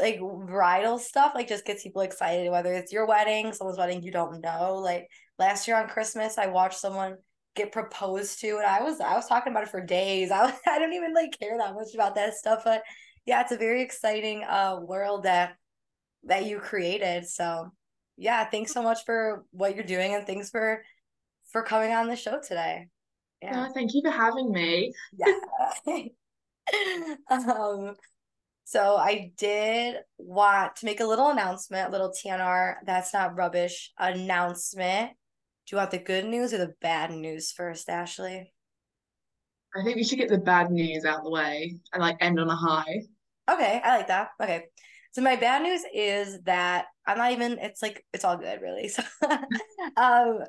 [0.00, 4.12] like bridal stuff like just gets people excited whether it's your wedding someone's wedding you
[4.12, 7.16] don't know like last year on christmas i watched someone
[7.56, 10.30] get proposed to and i was i was talking about it for days.
[10.34, 12.82] I, I don't even like care that much about that stuff but
[13.26, 15.56] yeah it's a very exciting uh world that
[16.24, 17.26] that you created.
[17.26, 17.72] So
[18.16, 20.82] yeah thanks so much for what you're doing and thanks for
[21.50, 22.88] for coming on the show today.
[23.42, 23.66] Yeah.
[23.68, 24.92] Oh, thank you for having me.
[25.16, 25.34] Yeah.
[27.28, 27.96] Um
[28.62, 32.76] so I did want to make a little announcement, a little TNR.
[32.86, 35.10] That's not rubbish announcement.
[35.66, 38.52] Do you want the good news or the bad news first, Ashley?
[39.76, 42.40] I think we should get the bad news out of the way and like end
[42.40, 43.02] on a high.
[43.48, 44.30] Okay, I like that.
[44.42, 44.64] Okay.
[45.12, 48.90] So my bad news is that I'm not even it's like it's all good really.
[48.98, 49.02] So
[49.96, 50.40] um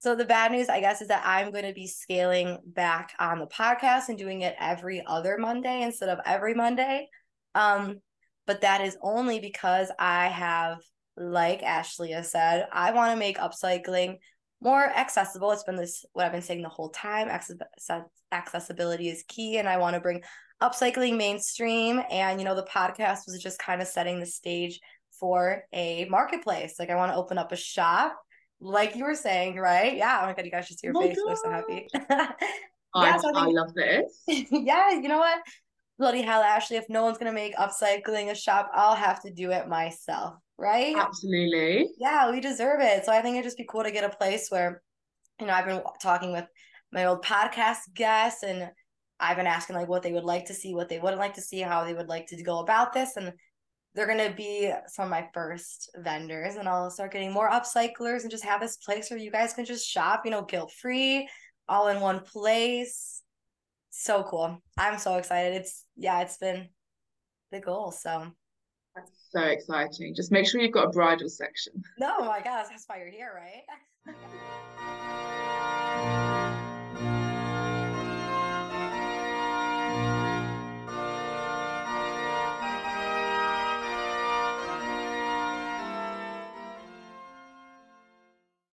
[0.00, 3.38] so the bad news I guess is that I'm going to be scaling back on
[3.38, 7.08] the podcast and doing it every other Monday instead of every Monday.
[7.54, 8.00] Um,
[8.46, 10.78] but that is only because I have,
[11.18, 14.16] like Ashley has said, I want to make upcycling
[14.60, 15.52] more accessible.
[15.52, 17.28] It's been this what I've been saying the whole time.
[17.28, 17.56] Access-
[18.32, 20.22] accessibility is key, and I want to bring
[20.62, 22.02] upcycling mainstream.
[22.10, 24.80] And you know, the podcast was just kind of setting the stage
[25.18, 26.76] for a marketplace.
[26.78, 28.16] Like I want to open up a shop,
[28.60, 29.96] like you were saying, right?
[29.96, 30.20] Yeah.
[30.22, 31.18] Oh my god, you guys should see your oh face.
[31.28, 31.88] I'm so happy.
[31.94, 32.32] yeah,
[32.94, 34.22] I, so I, think, I love this.
[34.50, 35.38] yeah, you know what?
[36.00, 39.52] Bloody hell, Ashley, if no one's gonna make upcycling a shop, I'll have to do
[39.52, 40.96] it myself, right?
[40.96, 41.90] Absolutely.
[41.98, 43.04] Yeah, we deserve it.
[43.04, 44.82] So I think it'd just be cool to get a place where,
[45.38, 46.46] you know, I've been talking with
[46.90, 48.70] my old podcast guests and
[49.20, 51.42] I've been asking like what they would like to see, what they wouldn't like to
[51.42, 53.18] see, how they would like to go about this.
[53.18, 53.34] And
[53.94, 58.30] they're gonna be some of my first vendors and I'll start getting more upcyclers and
[58.30, 61.28] just have this place where you guys can just shop, you know, guilt free,
[61.68, 63.22] all in one place
[63.90, 64.62] so cool.
[64.78, 65.54] I'm so excited.
[65.54, 66.68] It's yeah, it's been
[67.52, 67.92] the goal.
[67.92, 68.26] So
[68.94, 70.14] that's so exciting.
[70.14, 71.82] Just make sure you've got a bridal section.
[71.98, 74.16] No, my gosh, that's why you're here, right?